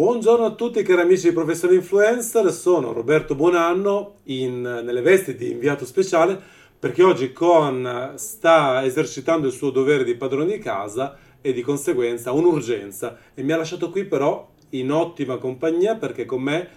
Buongiorno 0.00 0.46
a 0.46 0.52
tutti 0.52 0.82
cari 0.82 1.02
amici 1.02 1.28
di 1.28 1.34
Professione 1.34 1.74
Influencer, 1.74 2.50
sono 2.52 2.94
Roberto 2.94 3.34
Buonanno 3.34 4.14
in, 4.24 4.62
nelle 4.62 5.02
vesti 5.02 5.34
di 5.34 5.50
inviato 5.50 5.84
speciale 5.84 6.40
perché 6.78 7.02
oggi 7.02 7.34
Con 7.34 8.14
sta 8.14 8.82
esercitando 8.82 9.46
il 9.46 9.52
suo 9.52 9.68
dovere 9.68 10.02
di 10.02 10.14
padrone 10.14 10.52
di 10.52 10.58
casa 10.58 11.18
e 11.42 11.52
di 11.52 11.60
conseguenza 11.60 12.32
un'urgenza 12.32 13.18
e 13.34 13.42
mi 13.42 13.52
ha 13.52 13.58
lasciato 13.58 13.90
qui 13.90 14.06
però 14.06 14.48
in 14.70 14.90
ottima 14.90 15.36
compagnia 15.36 15.96
perché 15.96 16.24
con 16.24 16.40
me 16.40 16.68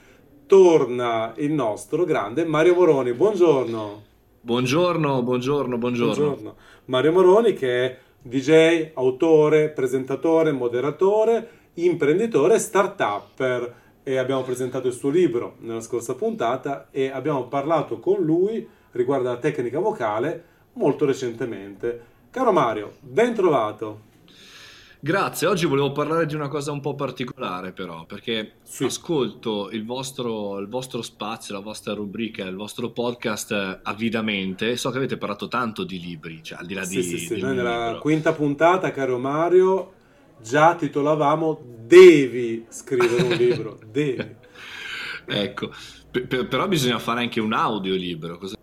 torna 0.46 1.34
il 1.38 1.54
nostro 1.54 2.04
grande 2.04 2.44
Mario 2.44 2.74
Moroni. 2.74 3.14
Buongiorno. 3.14 4.04
Buongiorno, 4.42 5.24
buongiorno, 5.24 5.78
buongiorno. 5.78 6.14
buongiorno. 6.14 6.56
Mario 6.88 7.12
Moroni 7.14 7.54
che 7.54 7.86
è 7.86 7.98
DJ, 8.22 8.90
autore, 8.96 9.70
presentatore, 9.70 10.52
moderatore 10.52 11.62
imprenditore 11.76 12.60
start-upper 12.60 13.82
e 14.04 14.18
abbiamo 14.18 14.44
presentato 14.44 14.88
il 14.88 14.94
suo 14.94 15.10
libro 15.10 15.56
nella 15.60 15.80
scorsa 15.80 16.14
puntata 16.14 16.88
e 16.92 17.10
abbiamo 17.10 17.48
parlato 17.48 18.00
con 18.00 18.22
lui 18.22 18.68
riguardo 18.92 19.30
alla 19.30 19.40
tecnica 19.40 19.80
vocale 19.80 20.44
molto 20.74 21.06
recentemente. 21.06 22.12
Caro 22.30 22.52
Mario, 22.52 22.94
ben 23.00 23.34
trovato. 23.34 24.12
Grazie, 25.00 25.48
oggi 25.48 25.66
volevo 25.66 25.92
parlare 25.92 26.26
di 26.26 26.34
una 26.34 26.48
cosa 26.48 26.72
un 26.72 26.80
po' 26.80 26.96
particolare 26.96 27.74
però, 27.74 28.06
perché 28.06 28.54
sì. 28.64 28.86
ascolto 28.86 29.70
il 29.70 29.84
vostro, 29.86 30.60
il 30.60 30.70
vostro, 30.70 31.02
spazio, 31.02 31.54
la 31.54 31.60
vostra 31.60 31.94
rubrica, 31.94 32.46
il 32.46 32.56
vostro 32.56 32.90
podcast 32.90 33.82
avidamente, 33.84 34.78
so 34.78 34.92
che 34.92 34.98
avete 34.98 35.18
parlato 35.18 35.50
tanto 35.50 35.84
di 35.84 36.00
libri, 36.00 36.42
cioè 36.42 36.60
al 36.60 36.66
di 36.66 36.74
là 36.74 36.86
sì, 36.86 36.96
di... 36.96 37.04
Sì, 37.04 37.18
sì, 37.18 37.40
noi 37.42 37.54
nella 37.54 37.88
libro. 37.88 38.00
quinta 38.00 38.32
puntata, 38.32 38.92
caro 38.92 39.18
Mario, 39.18 39.93
già 40.44 40.76
titolavamo 40.76 41.72
Devi 41.86 42.66
scrivere 42.70 43.24
un 43.24 43.30
libro, 43.32 43.80
devi. 43.92 44.36
ecco, 45.26 45.70
per, 46.10 46.48
però 46.48 46.68
bisogna 46.68 46.98
fare 46.98 47.22
anche 47.22 47.40
un 47.40 47.54
audiolibro. 47.54 48.38
Cosa... 48.38 48.58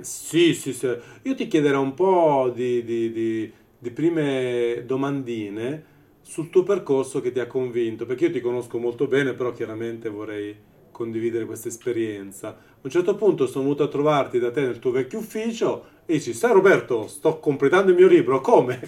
Sì, 0.00 0.54
sì, 0.54 0.72
sì. 0.72 0.96
Io 1.22 1.34
ti 1.34 1.46
chiederò 1.46 1.80
un 1.80 1.94
po' 1.94 2.52
di, 2.54 2.84
di, 2.84 3.12
di, 3.12 3.52
di 3.78 3.90
prime 3.90 4.84
domandine 4.86 5.92
sul 6.20 6.50
tuo 6.50 6.62
percorso 6.62 7.20
che 7.20 7.32
ti 7.32 7.40
ha 7.40 7.46
convinto, 7.46 8.06
perché 8.06 8.26
io 8.26 8.32
ti 8.32 8.40
conosco 8.40 8.78
molto 8.78 9.06
bene, 9.06 9.32
però 9.32 9.52
chiaramente 9.52 10.08
vorrei 10.08 10.54
condividere 10.90 11.44
questa 11.46 11.68
esperienza. 11.68 12.48
A 12.50 12.78
un 12.82 12.90
certo 12.90 13.16
punto 13.16 13.46
sono 13.46 13.64
venuto 13.64 13.82
a 13.82 13.88
trovarti 13.88 14.38
da 14.38 14.50
te 14.50 14.60
nel 14.60 14.78
tuo 14.78 14.90
vecchio 14.92 15.18
ufficio 15.18 15.86
e 16.06 16.14
dici, 16.14 16.34
sai 16.34 16.52
Roberto, 16.52 17.06
sto 17.06 17.38
completando 17.38 17.90
il 17.90 17.96
mio 17.96 18.08
libro, 18.08 18.40
come? 18.42 18.78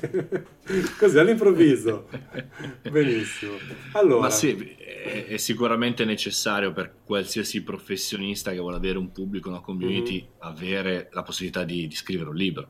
Così 0.98 1.18
all'improvviso. 1.18 2.08
Benissimo. 2.90 3.52
Allora... 3.92 4.20
Ma 4.20 4.30
sì, 4.30 4.76
è, 4.76 5.24
è, 5.26 5.36
sicuramente 5.38 6.04
necessario 6.04 6.72
per 6.72 6.96
qualsiasi 7.04 7.62
professionista 7.62 8.50
che 8.50 8.58
vuole 8.58 8.76
avere 8.76 8.98
un 8.98 9.12
pubblico, 9.12 9.48
una 9.48 9.60
community, 9.60 10.20
mm-hmm. 10.20 10.30
avere 10.40 11.08
la 11.12 11.22
possibilità 11.22 11.64
di, 11.64 11.86
di 11.86 11.94
scrivere 11.94 12.28
un 12.28 12.36
libro. 12.36 12.68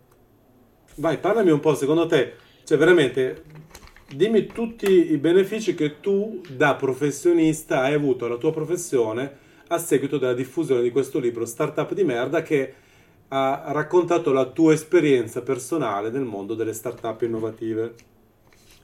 Vai, 0.97 1.19
parlami 1.19 1.51
un 1.51 1.61
po', 1.61 1.75
secondo 1.75 2.07
te, 2.07 2.35
cioè 2.65 2.79
veramente 2.79 3.43
dimmi 4.09 4.47
tutti 4.47 5.11
i 5.13 5.17
benefici 5.19 5.75
che 5.75 5.99
tu 5.99 6.41
da 6.49 6.77
professionista 6.77 7.81
hai 7.81 7.95
avuto 7.95 8.27
alla 8.27 8.37
tua 8.37 8.53
professione 8.53 9.45
a 9.67 9.79
seguito 9.79 10.19
della 10.19 10.35
diffusione 10.35 10.83
di 10.83 10.91
questo 10.91 11.19
libro 11.19 11.45
Startup 11.45 11.93
di 11.93 12.05
merda 12.05 12.43
che 12.43 12.75
ha 13.29 13.65
raccontato 13.73 14.33
la 14.33 14.47
tua 14.47 14.73
esperienza 14.73 15.43
personale 15.43 16.11
nel 16.11 16.25
mondo 16.25 16.55
delle 16.55 16.73
startup 16.73 17.21
innovative. 17.23 17.95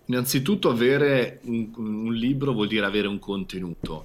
Innanzitutto 0.06 0.68
avere 0.68 1.40
un, 1.44 1.70
un 1.76 2.12
libro 2.12 2.52
vuol 2.52 2.68
dire 2.68 2.84
avere 2.84 3.06
un 3.06 3.18
contenuto 3.18 4.04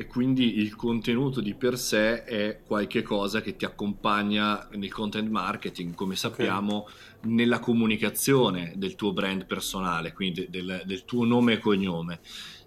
e 0.00 0.06
quindi 0.06 0.58
il 0.58 0.76
contenuto 0.76 1.42
di 1.42 1.54
per 1.54 1.76
sé 1.76 2.24
è 2.24 2.60
qualche 2.66 3.02
cosa 3.02 3.42
che 3.42 3.56
ti 3.56 3.66
accompagna 3.66 4.66
nel 4.72 4.90
content 4.90 5.28
marketing, 5.28 5.94
come 5.94 6.16
sappiamo, 6.16 6.86
okay. 6.86 7.34
nella 7.34 7.58
comunicazione 7.58 8.72
del 8.76 8.94
tuo 8.94 9.12
brand 9.12 9.44
personale, 9.44 10.14
quindi 10.14 10.46
del, 10.48 10.84
del 10.86 11.04
tuo 11.04 11.26
nome 11.26 11.54
e 11.54 11.58
cognome. 11.58 12.20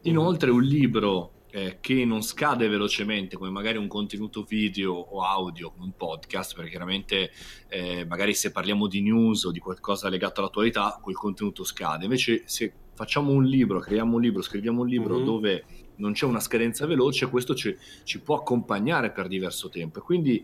Inoltre 0.03 0.51
un 0.51 0.61
libro 0.61 1.31
eh, 1.55 1.77
che 1.79 2.03
non 2.03 2.23
scade 2.23 2.67
velocemente 2.67 3.37
come 3.37 3.51
magari 3.51 3.77
un 3.77 3.87
contenuto 3.87 4.41
video 4.41 4.93
o 4.93 5.21
audio, 5.21 5.73
un 5.77 5.91
podcast, 5.95 6.55
perché 6.55 6.71
chiaramente 6.71 7.31
eh, 7.69 8.05
magari 8.05 8.33
se 8.33 8.51
parliamo 8.51 8.87
di 8.87 9.01
news 9.01 9.43
o 9.43 9.51
di 9.51 9.59
qualcosa 9.59 10.09
legato 10.09 10.39
all'attualità, 10.39 10.97
quel 10.99 11.15
contenuto 11.15 11.63
scade. 11.63 12.05
Invece 12.05 12.41
se 12.45 12.73
facciamo 12.95 13.31
un 13.31 13.43
libro, 13.43 13.79
creiamo 13.79 14.15
un 14.15 14.21
libro, 14.21 14.41
scriviamo 14.41 14.81
un 14.81 14.87
libro 14.87 15.17
mm-hmm. 15.17 15.25
dove 15.25 15.65
non 15.97 16.13
c'è 16.13 16.25
una 16.25 16.39
scadenza 16.39 16.87
veloce, 16.87 17.29
questo 17.29 17.53
ci, 17.53 17.77
ci 18.03 18.19
può 18.19 18.37
accompagnare 18.37 19.11
per 19.11 19.27
diverso 19.27 19.69
tempo. 19.69 19.99
E 19.99 20.01
quindi 20.01 20.43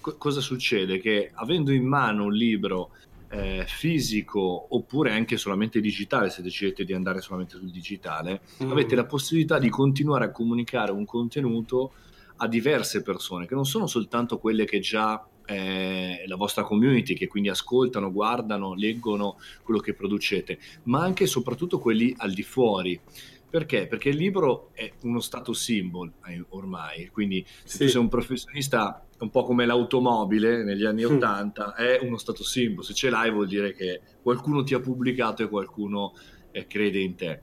co- 0.00 0.16
cosa 0.16 0.40
succede? 0.40 0.98
Che 0.98 1.30
avendo 1.32 1.70
in 1.70 1.86
mano 1.86 2.24
un 2.24 2.32
libro 2.32 2.90
eh, 3.30 3.64
fisico 3.66 4.66
oppure 4.74 5.12
anche 5.12 5.36
solamente 5.36 5.80
digitale, 5.80 6.30
se 6.30 6.42
decidete 6.42 6.84
di 6.84 6.92
andare 6.92 7.20
solamente 7.20 7.56
sul 7.56 7.70
digitale, 7.70 8.42
mm. 8.62 8.70
avete 8.70 8.94
la 8.96 9.06
possibilità 9.06 9.58
di 9.58 9.68
continuare 9.68 10.26
a 10.26 10.30
comunicare 10.30 10.92
un 10.92 11.04
contenuto 11.04 11.92
a 12.36 12.48
diverse 12.48 13.02
persone, 13.02 13.46
che 13.46 13.54
non 13.54 13.66
sono 13.66 13.86
soltanto 13.86 14.38
quelle 14.38 14.64
che 14.64 14.80
già 14.80 15.24
eh, 15.44 16.24
la 16.26 16.36
vostra 16.36 16.62
community, 16.62 17.14
che 17.14 17.28
quindi 17.28 17.50
ascoltano, 17.50 18.10
guardano, 18.10 18.74
leggono 18.74 19.36
quello 19.62 19.80
che 19.80 19.94
producete, 19.94 20.58
ma 20.84 21.02
anche 21.02 21.24
e 21.24 21.26
soprattutto 21.26 21.78
quelli 21.78 22.14
al 22.18 22.32
di 22.32 22.42
fuori. 22.42 22.98
Perché? 23.48 23.86
Perché 23.86 24.10
il 24.10 24.16
libro 24.16 24.70
è 24.72 24.90
uno 25.02 25.20
status 25.20 25.60
symbol 25.60 26.10
eh, 26.26 26.42
ormai, 26.50 27.08
quindi 27.08 27.44
se 27.64 27.76
sì. 27.76 27.84
tu 27.84 27.90
sei 27.90 28.00
un 28.00 28.08
professionista 28.08 29.04
un 29.20 29.30
po' 29.30 29.44
come 29.44 29.66
l'automobile 29.66 30.64
negli 30.64 30.84
anni 30.84 31.04
mm. 31.04 31.16
80, 31.16 31.74
è 31.74 31.98
uno 32.02 32.16
status 32.16 32.48
symbol, 32.48 32.84
se 32.84 32.94
ce 32.94 33.10
l'hai 33.10 33.30
vuol 33.30 33.46
dire 33.46 33.72
che 33.72 34.00
qualcuno 34.22 34.62
ti 34.62 34.74
ha 34.74 34.80
pubblicato 34.80 35.42
e 35.42 35.48
qualcuno 35.48 36.12
eh, 36.52 36.66
crede 36.66 36.98
in 37.00 37.14
te. 37.14 37.40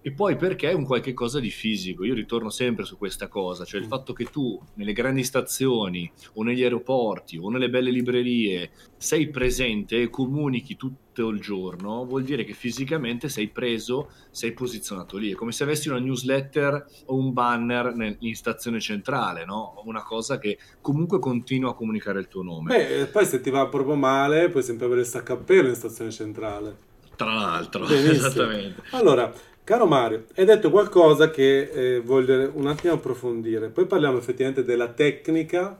E 0.00 0.12
poi 0.12 0.36
perché 0.36 0.70
è 0.70 0.74
un 0.74 0.84
qualche 0.84 1.12
cosa 1.12 1.40
di 1.40 1.50
fisico, 1.50 2.04
io 2.04 2.14
ritorno 2.14 2.50
sempre 2.50 2.84
su 2.84 2.96
questa 2.96 3.26
cosa, 3.26 3.64
cioè 3.64 3.80
il 3.80 3.86
mm. 3.86 3.90
fatto 3.90 4.12
che 4.12 4.26
tu 4.26 4.60
nelle 4.74 4.92
grandi 4.92 5.24
stazioni 5.24 6.10
o 6.34 6.42
negli 6.44 6.62
aeroporti 6.62 7.36
o 7.36 7.50
nelle 7.50 7.68
belle 7.68 7.90
librerie 7.90 8.70
sei 8.96 9.28
presente 9.28 10.00
e 10.00 10.08
comunichi 10.08 10.76
tutto 10.76 11.07
il 11.26 11.40
giorno, 11.40 12.04
vuol 12.04 12.22
dire 12.22 12.44
che 12.44 12.52
fisicamente 12.52 13.28
sei 13.28 13.48
preso, 13.48 14.10
sei 14.30 14.52
posizionato 14.52 15.16
lì, 15.16 15.32
è 15.32 15.34
come 15.34 15.52
se 15.52 15.64
avessi 15.64 15.88
una 15.88 15.98
newsletter 15.98 16.86
o 17.06 17.16
un 17.16 17.32
banner 17.32 18.16
in 18.20 18.34
stazione 18.34 18.80
centrale, 18.80 19.44
no? 19.44 19.82
Una 19.84 20.02
cosa 20.02 20.38
che 20.38 20.58
comunque 20.80 21.18
continua 21.18 21.70
a 21.70 21.74
comunicare 21.74 22.20
il 22.20 22.28
tuo 22.28 22.42
nome. 22.42 22.76
Beh, 22.76 23.06
poi 23.06 23.24
se 23.26 23.40
ti 23.40 23.50
va 23.50 23.66
proprio 23.66 23.96
male 23.96 24.48
puoi 24.48 24.62
sempre 24.62 24.86
avere 24.86 25.00
il 25.00 25.06
saccappello 25.06 25.68
in 25.68 25.74
stazione 25.74 26.10
centrale. 26.10 26.76
Tra 27.16 27.32
l'altro, 27.32 27.84
Benissimo. 27.88 28.12
esattamente. 28.12 28.82
Allora, 28.90 29.32
Caro 29.64 29.86
Mario, 29.86 30.24
hai 30.36 30.46
detto 30.46 30.70
qualcosa 30.70 31.30
che 31.30 31.70
eh, 31.70 32.00
voglio 32.00 32.52
un 32.54 32.66
attimo 32.68 32.94
approfondire, 32.94 33.68
poi 33.68 33.84
parliamo 33.84 34.16
effettivamente 34.16 34.64
della 34.64 34.88
tecnica 34.88 35.78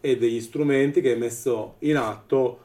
e 0.00 0.16
degli 0.16 0.40
strumenti 0.40 1.00
che 1.00 1.10
hai 1.10 1.18
messo 1.18 1.74
in 1.80 1.96
atto 1.96 2.60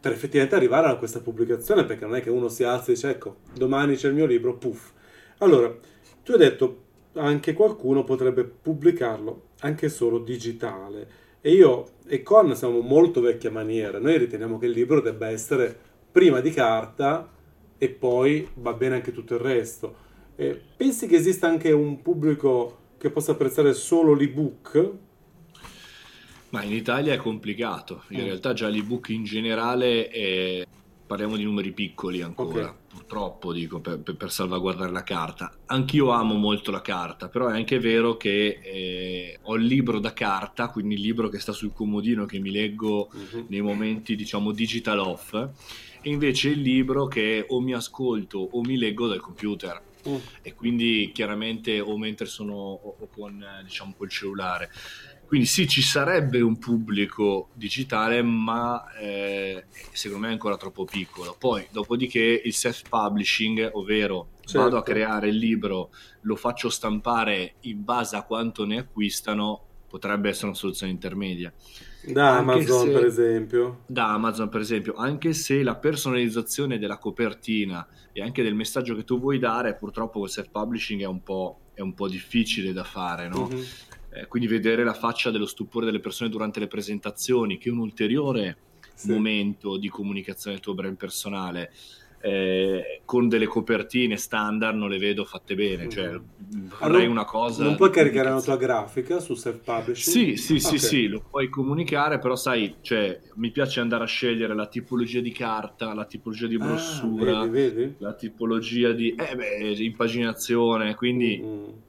per 0.00 0.12
effettivamente 0.12 0.56
arrivare 0.56 0.88
a 0.88 0.96
questa 0.96 1.20
pubblicazione, 1.20 1.84
perché 1.84 2.06
non 2.06 2.16
è 2.16 2.22
che 2.22 2.30
uno 2.30 2.48
si 2.48 2.64
alza 2.64 2.90
e 2.90 2.94
dice 2.94 3.10
ecco, 3.10 3.36
domani 3.54 3.96
c'è 3.96 4.08
il 4.08 4.14
mio 4.14 4.26
libro, 4.26 4.56
puff. 4.56 4.92
Allora, 5.38 5.74
tu 6.22 6.32
hai 6.32 6.38
detto 6.38 6.84
anche 7.14 7.52
qualcuno 7.52 8.04
potrebbe 8.04 8.44
pubblicarlo 8.44 9.48
anche 9.60 9.88
solo 9.88 10.18
digitale 10.18 11.28
e 11.40 11.52
io 11.52 11.98
e 12.06 12.22
Con 12.22 12.54
siamo 12.54 12.80
molto 12.80 13.20
vecchia 13.20 13.50
maniera, 13.50 13.98
noi 13.98 14.18
riteniamo 14.18 14.58
che 14.58 14.66
il 14.66 14.72
libro 14.72 15.00
debba 15.00 15.28
essere 15.28 15.76
prima 16.10 16.40
di 16.40 16.50
carta 16.50 17.30
e 17.78 17.88
poi 17.88 18.48
va 18.54 18.72
bene 18.72 18.96
anche 18.96 19.12
tutto 19.12 19.34
il 19.34 19.40
resto. 19.40 19.94
Eh, 20.36 20.60
pensi 20.76 21.06
che 21.06 21.16
esista 21.16 21.46
anche 21.46 21.70
un 21.70 22.02
pubblico 22.02 22.78
che 22.98 23.10
possa 23.10 23.32
apprezzare 23.32 23.72
solo 23.72 24.12
l'ebook? 24.12 24.92
Ma 26.50 26.62
in 26.62 26.72
Italia 26.72 27.14
è 27.14 27.16
complicato, 27.16 28.04
in 28.08 28.20
mm. 28.20 28.24
realtà 28.24 28.52
già 28.52 28.68
l'ebook 28.68 29.10
in 29.10 29.24
generale 29.24 30.08
è... 30.08 30.66
parliamo 31.06 31.36
di 31.36 31.44
numeri 31.44 31.72
piccoli 31.72 32.22
ancora, 32.22 32.70
okay. 32.70 32.74
purtroppo 32.88 33.52
dico, 33.52 33.80
per, 33.80 34.00
per, 34.00 34.30
salvaguardare 34.32 34.90
la 34.90 35.04
carta. 35.04 35.52
Anch'io 35.66 36.10
amo 36.10 36.34
molto 36.34 36.70
la 36.70 36.80
carta, 36.80 37.28
però 37.28 37.48
è 37.48 37.54
anche 37.54 37.78
vero 37.78 38.16
che 38.16 38.58
eh, 38.62 39.38
ho 39.42 39.54
il 39.54 39.64
libro 39.64 40.00
da 40.00 40.12
carta, 40.12 40.68
quindi 40.70 40.94
il 40.94 41.02
libro 41.02 41.28
che 41.28 41.38
sta 41.38 41.52
sul 41.52 41.72
comodino 41.72 42.26
che 42.26 42.40
mi 42.40 42.50
leggo 42.50 43.10
mm-hmm. 43.14 43.46
nei 43.48 43.60
momenti 43.60 44.16
diciamo 44.16 44.50
digital 44.50 44.98
off 44.98 45.34
e 46.02 46.10
invece 46.10 46.48
il 46.48 46.60
libro 46.60 47.06
che 47.06 47.44
o 47.46 47.60
mi 47.60 47.74
ascolto 47.74 48.38
o 48.38 48.60
mi 48.62 48.76
leggo 48.76 49.06
dal 49.06 49.20
computer. 49.20 49.88
Mm. 50.08 50.16
E 50.40 50.54
quindi 50.54 51.10
chiaramente 51.12 51.78
o 51.78 51.98
mentre 51.98 52.26
sono 52.26 52.54
o, 52.54 52.96
o 52.98 53.08
con 53.08 53.44
diciamo 53.62 53.94
col 53.96 54.08
cellulare. 54.08 54.70
Quindi 55.30 55.46
sì, 55.46 55.68
ci 55.68 55.80
sarebbe 55.80 56.40
un 56.40 56.58
pubblico 56.58 57.50
digitale, 57.54 58.20
ma 58.20 58.84
eh, 58.98 59.66
secondo 59.92 60.24
me 60.24 60.30
è 60.30 60.32
ancora 60.32 60.56
troppo 60.56 60.84
piccolo. 60.84 61.36
Poi, 61.38 61.68
dopodiché, 61.70 62.42
il 62.44 62.52
self-publishing, 62.52 63.70
ovvero 63.74 64.30
certo. 64.40 64.58
vado 64.58 64.78
a 64.78 64.82
creare 64.82 65.28
il 65.28 65.36
libro, 65.36 65.90
lo 66.22 66.34
faccio 66.34 66.68
stampare 66.68 67.54
in 67.60 67.84
base 67.84 68.16
a 68.16 68.24
quanto 68.24 68.64
ne 68.64 68.78
acquistano, 68.78 69.66
potrebbe 69.86 70.30
essere 70.30 70.48
una 70.48 70.56
soluzione 70.56 70.90
intermedia. 70.90 71.52
Da 72.02 72.38
Amazon, 72.38 72.86
se, 72.86 72.90
per 72.90 73.04
esempio. 73.04 73.82
Da 73.86 74.12
Amazon, 74.12 74.48
per 74.48 74.62
esempio, 74.62 74.94
anche 74.94 75.32
se 75.32 75.62
la 75.62 75.76
personalizzazione 75.76 76.76
della 76.76 76.98
copertina 76.98 77.86
e 78.10 78.20
anche 78.20 78.42
del 78.42 78.56
messaggio 78.56 78.96
che 78.96 79.04
tu 79.04 79.20
vuoi 79.20 79.38
dare, 79.38 79.76
purtroppo 79.76 80.18
col 80.18 80.28
self-publishing 80.28 81.02
è 81.02 81.06
un 81.06 81.22
po', 81.22 81.60
è 81.72 81.82
un 81.82 81.94
po 81.94 82.08
difficile 82.08 82.72
da 82.72 82.82
fare, 82.82 83.28
no? 83.28 83.46
Mm-hmm 83.46 83.62
eh, 84.12 84.26
quindi 84.26 84.48
vedere 84.48 84.84
la 84.84 84.94
faccia 84.94 85.30
dello 85.30 85.46
stupore 85.46 85.86
delle 85.86 86.00
persone 86.00 86.30
durante 86.30 86.60
le 86.60 86.66
presentazioni, 86.66 87.58
che 87.58 87.68
è 87.68 87.72
un 87.72 87.78
ulteriore 87.78 88.56
sì. 88.94 89.10
momento 89.10 89.76
di 89.76 89.88
comunicazione 89.88 90.56
del 90.56 90.64
tuo 90.64 90.74
brand 90.74 90.96
personale. 90.96 91.72
Eh, 92.22 93.00
con 93.06 93.28
delle 93.28 93.46
copertine 93.46 94.18
standard 94.18 94.76
non 94.76 94.90
le 94.90 94.98
vedo 94.98 95.24
fatte 95.24 95.54
bene. 95.54 95.88
Cioè, 95.88 96.20
vorrei 96.78 97.06
una 97.06 97.24
cosa. 97.24 97.64
Non 97.64 97.76
puoi 97.76 97.90
caricare 97.90 98.28
la 98.28 98.42
tua 98.42 98.58
grafica 98.58 99.20
su 99.20 99.34
self-publishing? 99.34 99.94
Sì, 99.94 100.36
sì, 100.36 100.56
okay. 100.56 100.78
sì, 100.78 100.86
sì, 100.86 101.06
lo 101.06 101.22
puoi 101.30 101.48
comunicare, 101.48 102.18
però 102.18 102.36
sai, 102.36 102.74
cioè, 102.82 103.18
mi 103.36 103.50
piace 103.50 103.80
andare 103.80 104.04
a 104.04 104.06
scegliere 104.06 104.54
la 104.54 104.66
tipologia 104.66 105.20
di 105.20 105.32
carta, 105.32 105.94
la 105.94 106.04
tipologia 106.04 106.46
di 106.46 106.56
ah, 106.56 106.66
brossura, 106.66 107.38
ah, 107.38 107.46
vedi, 107.46 107.74
vedi? 107.74 107.94
la 108.00 108.12
tipologia 108.12 108.92
di 108.92 109.14
eh, 109.14 109.34
beh, 109.34 109.76
impaginazione, 109.78 110.94
quindi. 110.96 111.40
Mm-hmm 111.42 111.88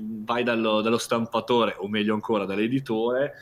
vai 0.00 0.42
dallo, 0.42 0.80
dallo 0.80 0.98
stampatore 0.98 1.76
o 1.78 1.88
meglio 1.88 2.14
ancora 2.14 2.44
dall'editore 2.44 3.34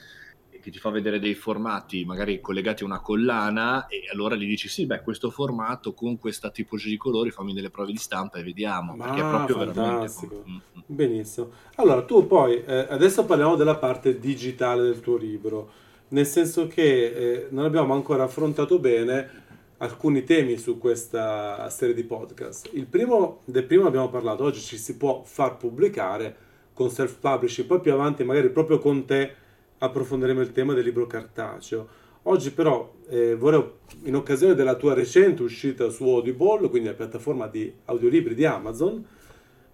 che 0.65 0.71
ti 0.71 0.79
fa 0.79 0.89
vedere 0.89 1.21
dei 1.21 1.35
formati 1.35 2.07
magari 2.07 2.41
collegati 2.41 2.85
a 2.85 2.87
una 2.87 3.01
collana 3.01 3.87
e 3.87 4.05
allora 4.11 4.35
gli 4.35 4.47
dici 4.47 4.67
sì, 4.67 4.87
beh, 4.87 5.03
questo 5.03 5.29
formato 5.29 5.93
con 5.93 6.19
questa 6.19 6.49
tipologia 6.49 6.89
di 6.89 6.97
colori 6.97 7.31
fammi 7.31 7.53
delle 7.53 7.69
prove 7.69 7.93
di 7.93 7.99
stampa 7.99 8.39
e 8.39 8.43
vediamo, 8.43 8.97
Ma 8.97 9.05
perché 9.05 9.21
è 9.21 9.29
proprio 9.29 9.57
fantastico. 9.57 10.35
veramente... 10.37 10.51
Mm-hmm. 10.51 10.83
Benissimo. 10.87 11.51
Allora, 11.75 12.03
tu 12.03 12.27
poi, 12.27 12.65
eh, 12.65 12.87
adesso 12.89 13.27
parliamo 13.27 13.57
della 13.57 13.77
parte 13.77 14.19
digitale 14.19 14.85
del 14.85 15.01
tuo 15.01 15.19
libro, 15.19 15.71
nel 16.09 16.25
senso 16.25 16.67
che 16.67 17.05
eh, 17.05 17.47
non 17.51 17.67
abbiamo 17.67 17.93
ancora 17.93 18.23
affrontato 18.23 18.79
bene 18.79 19.43
alcuni 19.79 20.25
temi 20.25 20.57
su 20.57 20.79
questa 20.79 21.69
serie 21.69 21.95
di 21.95 22.05
podcast. 22.05 22.71
Il 22.73 22.87
primo, 22.87 23.41
del 23.45 23.65
primo 23.65 23.87
abbiamo 23.87 24.09
parlato, 24.09 24.45
oggi 24.45 24.61
ci 24.61 24.79
si 24.79 24.97
può 24.97 25.23
far 25.25 25.59
pubblicare 25.59 26.37
con 26.75 26.91
self-publishing, 26.91 27.67
poi 27.67 27.81
più 27.81 27.93
avanti 27.93 28.25
magari 28.25 28.51
proprio 28.51 28.79
con 28.79 29.05
te 29.07 29.33
approfondiremo 29.79 30.41
il 30.41 30.53
tema 30.53 30.75
del 30.75 30.85
libro 30.85 31.07
cartaceo. 31.07 32.03
Oggi 32.25 32.51
però 32.51 32.93
eh, 33.09 33.35
vorrei, 33.35 33.65
in 34.05 34.17
occasione 34.17 34.55
della 34.55 34.77
tua 34.77 34.95
recente 34.95 35.43
uscita 35.43 35.89
su 35.91 36.05
Audible, 36.09 36.69
quindi 36.69 36.89
la 36.89 36.95
piattaforma 36.95 37.47
di 37.47 37.73
audiolibri 37.85 38.35
di 38.35 38.45
Amazon, 38.45 39.05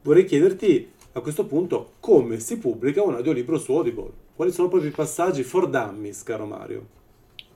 vorrei 0.03 0.25
chiederti 0.25 0.91
a 1.13 1.21
questo 1.21 1.47
punto 1.47 1.93
come 2.01 2.39
si 2.39 2.59
pubblica 2.59 3.03
un 3.03 3.15
audiolibro 3.15 3.59
su 3.59 3.73
Audible. 3.73 4.11
Quali 4.35 4.53
sono 4.53 4.69
proprio 4.69 4.91
i 4.91 4.95
passaggi 4.95 5.43
for 5.43 5.69
dummies, 5.69 6.23
caro 6.23 6.47
Mario? 6.47 6.99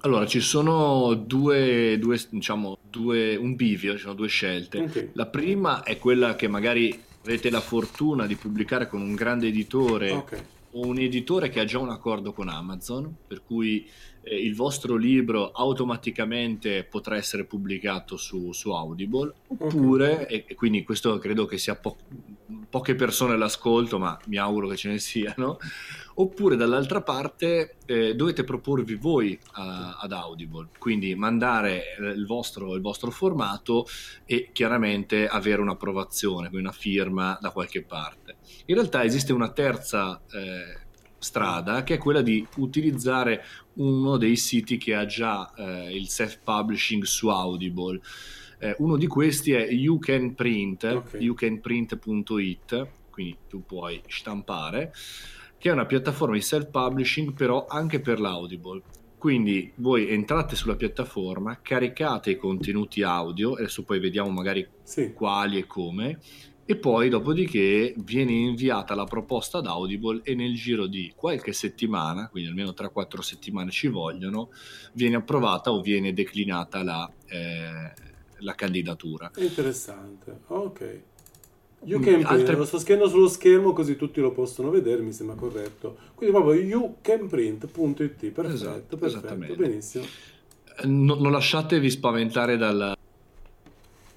Allora, 0.00 0.26
ci 0.26 0.40
sono 0.40 1.14
due, 1.14 1.96
due 1.98 2.20
diciamo, 2.28 2.78
due, 2.88 3.36
un 3.36 3.56
bivio, 3.56 3.94
ci 3.94 4.00
sono 4.00 4.14
due 4.14 4.28
scelte. 4.28 4.80
Okay. 4.80 5.10
La 5.14 5.26
prima 5.26 5.82
è 5.82 5.98
quella 5.98 6.36
che 6.36 6.46
magari 6.46 6.96
avete 7.24 7.50
la 7.50 7.60
fortuna 7.60 8.26
di 8.26 8.36
pubblicare 8.36 8.86
con 8.86 9.00
un 9.00 9.14
grande 9.14 9.46
editore 9.48 10.10
okay. 10.10 10.44
o 10.72 10.86
un 10.86 10.98
editore 10.98 11.48
che 11.48 11.60
ha 11.60 11.64
già 11.64 11.78
un 11.78 11.88
accordo 11.88 12.32
con 12.32 12.48
Amazon, 12.48 13.14
per 13.26 13.42
cui 13.42 13.88
eh, 14.24 14.42
il 14.42 14.54
vostro 14.54 14.96
libro 14.96 15.50
automaticamente 15.50 16.84
potrà 16.84 17.16
essere 17.16 17.44
pubblicato 17.44 18.16
su, 18.16 18.52
su 18.52 18.70
Audible, 18.70 19.32
oppure, 19.46 20.22
okay. 20.22 20.44
e, 20.48 20.54
quindi 20.54 20.82
questo 20.82 21.18
credo 21.18 21.46
che 21.46 21.58
sia 21.58 21.76
po- 21.76 21.96
poche 22.68 22.94
persone 22.94 23.34
all'ascolto, 23.34 23.98
ma 23.98 24.18
mi 24.26 24.36
auguro 24.36 24.68
che 24.68 24.76
ce 24.76 24.88
ne 24.88 24.98
siano, 24.98 25.58
oppure 26.14 26.56
dall'altra 26.56 27.02
parte 27.02 27.76
eh, 27.86 28.14
dovete 28.14 28.44
proporvi 28.44 28.94
voi 28.94 29.38
a, 29.52 29.98
ad 30.00 30.12
Audible, 30.12 30.68
quindi 30.78 31.14
mandare 31.14 31.96
il 31.98 32.26
vostro, 32.26 32.74
il 32.74 32.80
vostro, 32.80 33.10
formato 33.10 33.86
e 34.24 34.50
chiaramente 34.52 35.26
avere 35.26 35.60
un'approvazione, 35.60 36.48
quindi 36.48 36.66
una 36.66 36.72
firma 36.72 37.38
da 37.40 37.50
qualche 37.50 37.82
parte. 37.82 38.36
In 38.66 38.74
realtà 38.74 39.04
esiste 39.04 39.32
una 39.32 39.50
terza 39.50 40.20
eh, 40.30 40.83
strada 41.24 41.82
che 41.82 41.94
è 41.94 41.98
quella 41.98 42.22
di 42.22 42.46
utilizzare 42.58 43.44
uno 43.74 44.16
dei 44.16 44.36
siti 44.36 44.76
che 44.76 44.94
ha 44.94 45.06
già 45.06 45.52
eh, 45.56 45.96
il 45.96 46.08
self-publishing 46.08 47.02
su 47.02 47.28
Audible. 47.28 48.00
Eh, 48.58 48.76
uno 48.78 48.96
di 48.96 49.08
questi 49.08 49.52
è 49.52 49.66
youcanprint, 49.68 50.84
okay. 50.84 51.20
youcanprint.it, 51.22 52.86
quindi 53.10 53.36
tu 53.48 53.64
puoi 53.64 54.00
stampare 54.06 54.92
che 55.58 55.70
è 55.70 55.72
una 55.72 55.86
piattaforma 55.86 56.34
di 56.34 56.42
self-publishing 56.42 57.32
però 57.32 57.66
anche 57.66 57.98
per 58.00 58.20
l'Audible. 58.20 58.82
Quindi 59.16 59.72
voi 59.76 60.10
entrate 60.10 60.54
sulla 60.54 60.76
piattaforma, 60.76 61.60
caricate 61.62 62.32
i 62.32 62.36
contenuti 62.36 63.02
audio, 63.02 63.54
adesso 63.54 63.82
poi 63.82 63.98
vediamo 63.98 64.28
magari 64.28 64.68
sì. 64.82 65.14
quali 65.14 65.56
e 65.56 65.66
come, 65.66 66.18
e 66.66 66.76
poi 66.76 67.08
dopodiché 67.10 67.94
viene 67.98 68.32
inviata 68.32 68.94
la 68.94 69.04
proposta 69.04 69.58
ad 69.58 69.66
Audible 69.66 70.20
e 70.22 70.34
nel 70.34 70.54
giro 70.54 70.86
di 70.86 71.12
qualche 71.14 71.52
settimana, 71.52 72.28
quindi 72.28 72.48
almeno 72.48 72.70
3-4 72.70 73.18
settimane 73.20 73.70
ci 73.70 73.88
vogliono, 73.88 74.48
viene 74.92 75.16
approvata 75.16 75.72
o 75.72 75.82
viene 75.82 76.14
declinata 76.14 76.82
la, 76.82 77.10
eh, 77.26 77.92
la 78.38 78.54
candidatura. 78.54 79.30
Interessante, 79.36 80.40
ok. 80.46 81.00
You 81.86 82.00
can 82.00 82.14
print, 82.14 82.30
altre... 82.30 82.56
lo 82.56 82.64
sto 82.64 82.78
scrivendo 82.78 83.10
sullo 83.10 83.28
schermo 83.28 83.74
così 83.74 83.96
tutti 83.96 84.20
lo 84.20 84.32
possono 84.32 84.70
vedere, 84.70 85.02
mi 85.02 85.12
sembra 85.12 85.36
corretto. 85.36 85.98
Quindi 86.14 86.34
proprio 86.34 86.60
youcanprint.it, 86.62 88.30
perfetto, 88.30 88.54
esatto, 88.54 88.96
perfetto, 88.96 89.54
benissimo. 89.54 90.04
Eh, 90.78 90.86
no, 90.86 91.14
non 91.16 91.30
lasciatevi 91.30 91.90
spaventare 91.90 92.56
dal 92.56 92.96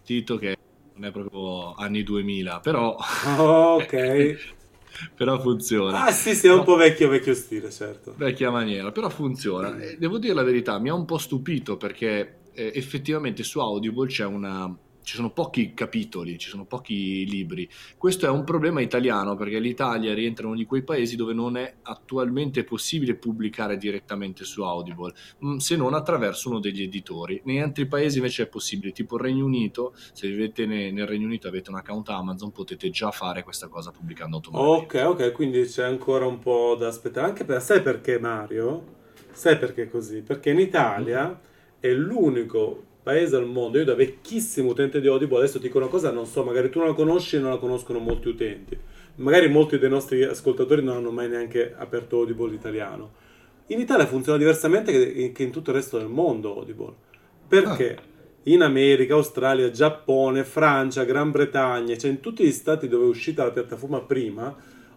sito 0.03 0.37
che 0.37 0.56
non 0.97 1.09
è 1.09 1.11
proprio 1.11 1.73
anni 1.75 2.03
2000, 2.03 2.59
però... 2.59 2.95
ok. 3.37 4.55
però 5.15 5.39
funziona. 5.39 6.05
Ah 6.05 6.11
sì, 6.11 6.33
sì, 6.35 6.47
è 6.47 6.53
un 6.53 6.63
po' 6.63 6.75
vecchio, 6.75 7.09
vecchio 7.09 7.33
stile, 7.33 7.69
certo. 7.69 8.13
Vecchia 8.17 8.49
maniera, 8.49 8.91
però 8.91 9.09
funziona. 9.09 9.79
E 9.79 9.97
devo 9.97 10.17
dire 10.17 10.33
la 10.33 10.43
verità, 10.43 10.79
mi 10.79 10.89
ha 10.89 10.93
un 10.93 11.05
po' 11.05 11.17
stupito 11.17 11.77
perché 11.77 12.39
eh, 12.53 12.71
effettivamente 12.73 13.43
su 13.43 13.59
Audible 13.59 14.07
c'è 14.07 14.25
una 14.25 14.75
ci 15.07 15.15
sono 15.15 15.29
pochi 15.29 15.73
capitoli, 15.73 16.37
ci 16.37 16.49
sono 16.49 16.65
pochi 16.65 17.25
libri. 17.25 17.69
Questo 17.97 18.25
è 18.25 18.29
un 18.29 18.43
problema 18.43 18.81
italiano 18.81 19.37
perché 19.37 19.57
l'Italia 19.57 20.13
rientra 20.13 20.43
in 20.43 20.49
uno 20.49 20.59
di 20.59 20.65
quei 20.65 20.83
paesi 20.83 21.15
dove 21.15 21.33
non 21.33 21.55
è 21.55 21.75
attualmente 21.83 22.65
possibile 22.65 23.15
pubblicare 23.15 23.77
direttamente 23.77 24.43
su 24.43 24.63
Audible, 24.63 25.13
mm, 25.45 25.57
se 25.57 25.77
non 25.77 25.93
attraverso 25.93 26.49
uno 26.49 26.59
degli 26.59 26.81
editori. 26.81 27.39
Nei 27.45 27.61
altri 27.61 27.85
paesi 27.85 28.17
invece 28.17 28.43
è 28.43 28.47
possibile, 28.47 28.91
tipo 28.91 29.15
il 29.15 29.21
Regno 29.21 29.45
Unito, 29.45 29.93
se 30.11 30.27
vivete 30.27 30.65
nel 30.65 31.07
Regno 31.07 31.27
Unito 31.27 31.47
e 31.47 31.51
avete 31.51 31.69
un 31.69 31.77
account 31.77 32.09
Amazon 32.09 32.51
potete 32.51 32.89
già 32.89 33.09
fare 33.09 33.43
questa 33.43 33.69
cosa 33.69 33.91
pubblicando 33.91 34.35
automaticamente. 34.35 35.03
Ok, 35.03 35.27
ok, 35.27 35.31
quindi 35.31 35.63
c'è 35.63 35.85
ancora 35.85 36.25
un 36.25 36.39
po' 36.39 36.75
da 36.77 36.89
aspettare. 36.89 37.27
Anche 37.27 37.45
per, 37.45 37.61
sai 37.61 37.81
perché 37.81 38.19
Mario? 38.19 38.95
Sai 39.31 39.57
perché 39.57 39.89
così? 39.89 40.21
Perché 40.21 40.49
in 40.49 40.59
Italia 40.59 41.27
mm-hmm. 41.27 41.35
è 41.79 41.93
l'unico 41.93 42.83
paese 43.07 43.37
al 43.37 43.45
mondo. 43.45 43.77
Io 43.77 43.85
da 43.85 43.95
vecchissimo 43.95 44.71
utente 44.71 44.99
di 44.99 45.07
Audible, 45.07 45.37
adesso 45.37 45.59
ti 45.59 45.67
dico 45.67 45.77
una 45.77 45.87
cosa, 45.87 46.11
non 46.11 46.25
so, 46.25 46.43
magari 46.43 46.69
tu 46.69 46.79
non 46.79 46.89
la 46.89 46.93
conosci 46.93 47.37
e 47.37 47.39
non 47.39 47.51
la 47.51 47.57
conoscono 47.57 47.99
molti 47.99 48.27
utenti. 48.27 48.77
Magari 49.15 49.47
molti 49.47 49.79
dei 49.79 49.89
nostri 49.89 50.23
ascoltatori 50.23 50.83
non 50.83 50.97
hanno 50.97 51.11
mai 51.11 51.29
neanche 51.29 51.73
aperto 51.73 52.17
Audible 52.17 52.53
italiano. 52.53 53.13
In 53.67 53.79
Italia 53.79 54.05
funziona 54.05 54.37
diversamente 54.37 55.31
che 55.31 55.43
in 55.43 55.51
tutto 55.51 55.69
il 55.69 55.77
resto 55.77 55.97
del 55.97 56.09
mondo 56.09 56.53
Audible. 56.53 56.93
Perché? 57.47 57.95
Ah. 57.95 58.15
In 58.43 58.61
America, 58.61 59.13
Australia, 59.13 59.71
Giappone, 59.71 60.43
Francia, 60.43 61.05
Gran 61.05 61.31
Bretagna, 61.31 61.95
cioè 61.97 62.11
in 62.11 62.19
tutti 62.19 62.43
gli 62.43 62.51
stati 62.51 62.89
dove 62.89 63.05
è 63.05 63.07
uscita 63.07 63.45
la 63.45 63.51
piattaforma 63.51 64.01
prima, 64.01 64.53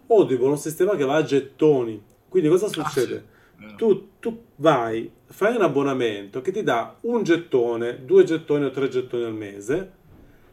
Audible 0.08 0.46
è 0.46 0.50
un 0.50 0.58
sistema 0.58 0.96
che 0.96 1.04
va 1.04 1.14
a 1.14 1.22
gettoni. 1.22 2.02
Quindi 2.28 2.48
cosa 2.48 2.66
succede? 2.66 3.14
Ah, 3.14 3.18
sì 3.18 3.38
tu, 3.76 4.10
tu, 4.18 4.44
vai, 4.56 5.10
fai 5.26 5.56
un 5.56 5.62
abbonamento 5.62 6.40
che 6.40 6.52
ti 6.52 6.62
dà 6.62 6.96
un 7.02 7.22
gettone, 7.22 8.04
due 8.04 8.24
gettoni 8.24 8.64
o 8.64 8.70
tre 8.70 8.88
gettoni 8.88 9.24
al 9.24 9.34
mese, 9.34 9.92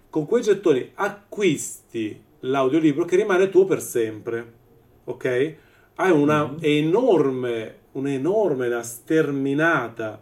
con 0.09 0.25
quei 0.25 0.41
gettoni 0.41 0.91
acquisti 0.95 2.23
l'audiolibro 2.41 3.05
che 3.05 3.15
rimane 3.15 3.49
tuo 3.49 3.65
per 3.65 3.81
sempre, 3.81 4.53
ok? 5.05 5.55
Hai 5.95 6.11
una 6.11 6.45
mm-hmm. 6.45 6.57
enorme, 6.61 7.75
un'enorme, 7.93 8.67
una 8.67 8.83
sterminata 8.83 10.21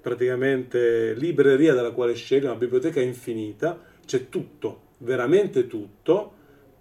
praticamente 0.00 1.14
libreria 1.14 1.74
dalla 1.74 1.90
quale 1.90 2.14
scegli, 2.14 2.44
una 2.44 2.54
biblioteca 2.54 3.00
infinita, 3.00 3.78
c'è 4.04 4.28
tutto, 4.28 4.80
veramente 4.98 5.66
tutto, 5.66 6.32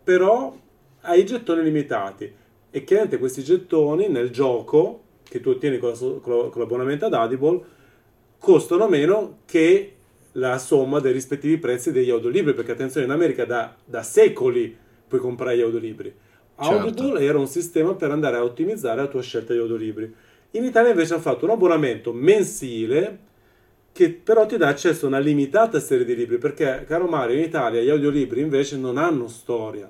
però 0.03 0.56
hai 1.01 1.25
gettoni 1.25 1.63
limitati 1.63 2.32
e 2.70 2.84
chiaramente 2.84 3.17
questi 3.17 3.44
gettoni 3.44 4.08
nel 4.08 4.29
gioco 4.29 5.03
che 5.29 5.39
tu 5.39 5.50
ottieni 5.50 5.77
con, 5.77 5.91
la, 5.91 5.96
con 5.96 6.51
l'abbonamento 6.55 7.05
ad 7.05 7.13
Audible 7.13 7.62
costano 8.39 8.88
meno 8.88 9.39
che 9.46 9.93
la 10.34 10.57
somma 10.57 11.00
dei 11.00 11.12
rispettivi 11.12 11.57
prezzi 11.57 11.91
degli 11.91 12.10
audiolibri, 12.10 12.53
perché 12.53 12.72
attenzione, 12.72 13.05
in 13.05 13.12
America 13.12 13.46
da, 13.46 13.75
da 13.84 14.03
secoli 14.03 14.75
puoi 15.07 15.19
comprare 15.19 15.57
gli 15.57 15.62
audiolibri. 15.62 16.13
Audible 16.55 17.07
certo. 17.10 17.17
era 17.17 17.38
un 17.38 17.48
sistema 17.48 17.93
per 17.93 18.12
andare 18.12 18.38
a 18.38 18.43
ottimizzare 18.43 19.01
la 19.01 19.07
tua 19.07 19.22
scelta 19.22 19.53
di 19.53 19.60
audiolibri. 19.60 20.13
In 20.51 20.63
Italia 20.63 20.91
invece 20.91 21.13
hanno 21.13 21.22
fatto 21.22 21.46
un 21.46 21.51
abbonamento 21.51 22.13
mensile 22.13 23.25
che 23.91 24.12
però 24.12 24.46
ti 24.46 24.57
dà 24.57 24.67
accesso 24.67 25.05
a 25.05 25.10
una 25.10 25.19
limitata 25.19 25.79
serie 25.79 26.05
di 26.05 26.15
libri, 26.15 26.38
perché, 26.38 26.86
caro 26.88 27.07
Mario, 27.07 27.38
in 27.38 27.43
Italia 27.43 27.81
gli 27.81 27.89
audiolibri 27.89 28.41
invece 28.41 28.77
non 28.77 28.98
hanno 28.98 29.27
storia. 29.27 29.89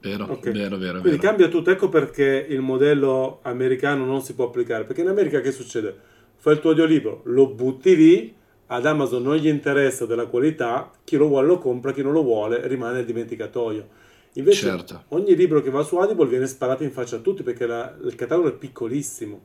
Vero, 0.00 0.30
okay. 0.30 0.52
vero, 0.52 0.76
vero. 0.76 1.00
Quindi 1.00 1.18
vero. 1.18 1.28
cambia 1.28 1.48
tutto, 1.48 1.70
ecco 1.70 1.88
perché 1.88 2.46
il 2.48 2.60
modello 2.60 3.40
americano 3.42 4.04
non 4.04 4.22
si 4.22 4.34
può 4.34 4.46
applicare, 4.46 4.84
perché 4.84 5.00
in 5.00 5.08
America 5.08 5.40
che 5.40 5.50
succede? 5.50 5.94
Fai 6.36 6.54
il 6.54 6.60
tuo 6.60 6.70
audiolibro, 6.70 7.22
lo 7.24 7.48
butti 7.48 7.96
lì, 7.96 8.34
ad 8.66 8.86
Amazon 8.86 9.22
non 9.22 9.36
gli 9.36 9.48
interessa 9.48 10.06
della 10.06 10.26
qualità, 10.26 10.90
chi 11.02 11.16
lo 11.16 11.26
vuole 11.26 11.46
lo 11.46 11.58
compra, 11.58 11.92
chi 11.92 12.02
non 12.02 12.12
lo 12.12 12.22
vuole 12.22 12.66
rimane 12.66 12.96
nel 12.96 13.04
dimenticatoio. 13.04 13.88
Invece 14.34 14.66
certo. 14.66 15.04
ogni 15.08 15.34
libro 15.34 15.60
che 15.62 15.70
va 15.70 15.82
su 15.82 15.96
Audible 15.96 16.28
viene 16.28 16.46
sparato 16.46 16.84
in 16.84 16.92
faccia 16.92 17.16
a 17.16 17.20
tutti 17.20 17.42
perché 17.42 17.66
la, 17.66 17.96
il 18.04 18.14
catalogo 18.14 18.48
è 18.48 18.52
piccolissimo. 18.52 19.40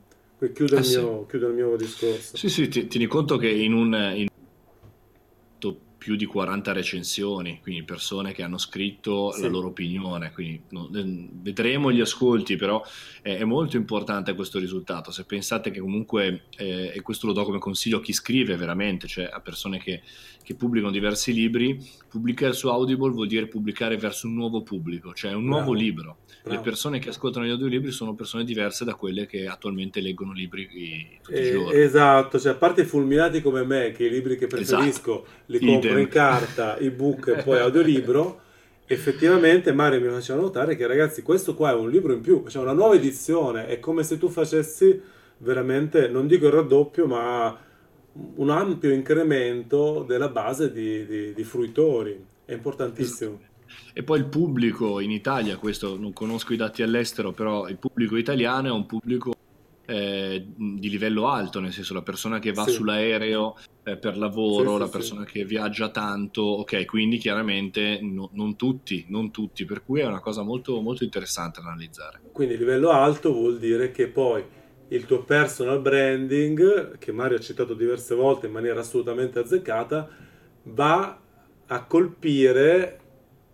Chiudo, 0.52 0.76
eh 0.76 0.80
il, 0.80 0.86
mio, 0.88 1.20
sì. 1.22 1.30
chiudo 1.30 1.48
il 1.48 1.54
mio 1.54 1.76
discorso. 1.76 2.36
Sì, 2.36 2.48
sì, 2.48 2.68
ti, 2.68 2.86
tieni 2.86 3.06
conto 3.06 3.38
che 3.38 3.48
in 3.48 3.72
un, 3.72 4.12
in 4.14 4.26
più 6.04 6.16
di 6.16 6.26
40 6.26 6.74
recensioni, 6.74 7.60
quindi 7.62 7.82
persone 7.82 8.34
che 8.34 8.42
hanno 8.42 8.58
scritto 8.58 9.32
sì. 9.32 9.40
la 9.40 9.48
loro 9.48 9.68
opinione, 9.68 10.32
quindi 10.32 10.60
no, 10.68 10.90
vedremo 10.90 11.90
gli 11.90 12.02
ascolti, 12.02 12.56
però 12.56 12.84
è, 13.22 13.38
è, 13.38 13.44
molto 13.44 13.78
importante 13.78 14.34
questo 14.34 14.58
risultato. 14.58 15.10
Se 15.10 15.24
pensate 15.24 15.70
che 15.70 15.80
comunque, 15.80 16.42
eh, 16.58 16.92
e 16.94 17.00
questo 17.00 17.26
lo 17.26 17.32
do 17.32 17.44
come 17.44 17.58
consiglio 17.58 17.96
a 17.96 18.02
chi 18.02 18.12
scrive 18.12 18.54
veramente, 18.54 19.06
cioè 19.06 19.30
a 19.32 19.40
persone 19.40 19.78
che, 19.78 20.02
che 20.42 20.54
pubblicano 20.54 20.92
diversi 20.92 21.32
libri, 21.32 21.82
pubblicare 22.06 22.52
su 22.52 22.68
Audible 22.68 23.10
vuol 23.10 23.26
dire 23.26 23.46
pubblicare 23.46 23.96
verso 23.96 24.26
un 24.26 24.34
nuovo 24.34 24.62
pubblico, 24.62 25.14
cioè 25.14 25.32
un 25.32 25.44
nuovo 25.44 25.70
Bravo. 25.70 25.72
libro. 25.72 26.16
Bravo. 26.42 26.58
Le 26.58 26.62
persone 26.62 26.98
che 26.98 27.08
ascoltano 27.08 27.46
gli 27.46 27.50
audiolibri 27.50 27.90
sono 27.90 28.14
persone 28.14 28.44
diverse 28.44 28.84
da 28.84 28.94
quelle 28.94 29.24
che 29.24 29.46
attualmente 29.46 30.02
leggono 30.02 30.34
libri 30.34 31.18
tutti 31.22 31.38
eh, 31.38 31.48
i 31.48 31.52
giorni. 31.52 31.80
Esatto, 31.80 32.38
cioè 32.38 32.52
a 32.52 32.56
parte 32.56 32.84
fulminati 32.84 33.40
come 33.40 33.64
me, 33.64 33.92
che 33.92 34.04
i 34.04 34.10
libri 34.10 34.36
che 34.36 34.46
preferisco 34.46 35.24
esatto. 35.24 35.42
li 35.46 35.58
compro 35.60 35.93
Idem. 35.94 36.04
in 36.04 36.08
carta, 36.08 36.78
ebook 36.78 37.28
e 37.28 37.42
poi 37.42 37.58
audiolibro, 37.58 38.40
effettivamente 38.86 39.72
Mario 39.72 40.00
mi 40.00 40.08
faceva 40.08 40.40
notare 40.40 40.76
che 40.76 40.86
ragazzi 40.86 41.22
questo 41.22 41.54
qua 41.54 41.70
è 41.70 41.74
un 41.74 41.90
libro 41.90 42.12
in 42.12 42.20
più, 42.20 42.44
cioè 42.48 42.62
una 42.62 42.72
nuova 42.72 42.94
edizione, 42.94 43.66
è 43.66 43.80
come 43.80 44.02
se 44.02 44.18
tu 44.18 44.28
facessi 44.28 45.00
veramente, 45.38 46.08
non 46.08 46.26
dico 46.26 46.46
il 46.46 46.52
raddoppio, 46.52 47.06
ma 47.06 47.58
un 48.36 48.50
ampio 48.50 48.92
incremento 48.92 50.04
della 50.06 50.28
base 50.28 50.70
di, 50.70 51.06
di, 51.06 51.34
di 51.34 51.44
fruitori, 51.44 52.24
è 52.44 52.52
importantissimo. 52.52 53.40
E 53.92 54.02
poi 54.02 54.18
il 54.18 54.26
pubblico 54.26 55.00
in 55.00 55.10
Italia, 55.10 55.56
questo 55.56 55.96
non 55.98 56.12
conosco 56.12 56.52
i 56.52 56.56
dati 56.56 56.82
all'estero, 56.82 57.32
però 57.32 57.68
il 57.68 57.76
pubblico 57.76 58.16
italiano 58.16 58.68
è 58.68 58.70
un 58.70 58.86
pubblico 58.86 59.34
eh, 59.86 60.46
di 60.56 60.88
livello 60.88 61.28
alto, 61.28 61.60
nel 61.60 61.72
senso 61.72 61.94
la 61.94 62.02
persona 62.02 62.38
che 62.38 62.52
va 62.52 62.64
sì. 62.64 62.72
sull'aereo 62.72 63.56
eh, 63.84 63.96
per 63.96 64.16
lavoro, 64.16 64.74
sì, 64.74 64.78
la 64.78 64.88
persona 64.88 65.24
che 65.24 65.44
viaggia 65.44 65.90
tanto, 65.90 66.42
ok, 66.42 66.84
quindi 66.86 67.18
chiaramente 67.18 67.98
no, 68.00 68.30
non 68.32 68.56
tutti, 68.56 69.04
non 69.08 69.30
tutti, 69.30 69.64
per 69.64 69.84
cui 69.84 70.00
è 70.00 70.06
una 70.06 70.20
cosa 70.20 70.42
molto, 70.42 70.80
molto 70.80 71.04
interessante 71.04 71.60
da 71.60 71.68
analizzare. 71.68 72.20
Quindi 72.32 72.56
livello 72.56 72.90
alto 72.90 73.32
vuol 73.32 73.58
dire 73.58 73.90
che 73.90 74.08
poi 74.08 74.42
il 74.88 75.06
tuo 75.06 75.22
personal 75.22 75.80
branding, 75.80 76.98
che 76.98 77.12
Mario 77.12 77.36
ha 77.36 77.40
citato 77.40 77.74
diverse 77.74 78.14
volte 78.14 78.46
in 78.46 78.52
maniera 78.52 78.80
assolutamente 78.80 79.38
azzeccata, 79.38 80.08
va 80.64 81.20
a 81.66 81.84
colpire 81.84 83.00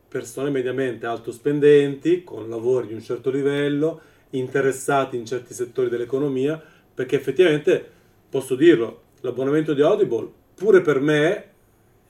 persone 0.08 0.50
mediamente 0.50 1.06
alto 1.06 1.30
spendenti, 1.30 2.24
con 2.24 2.48
lavori 2.48 2.88
di 2.88 2.94
un 2.94 3.00
certo 3.00 3.30
livello, 3.30 4.00
interessati 4.30 5.16
in 5.16 5.26
certi 5.26 5.54
settori 5.54 5.88
dell'economia, 5.88 6.62
perché 6.94 7.16
effettivamente, 7.16 7.84
posso 8.28 8.54
dirlo, 8.54 9.02
l'abbonamento 9.20 9.74
di 9.74 9.82
Audible, 9.82 10.28
pure 10.54 10.80
per 10.80 11.00
me, 11.00 11.44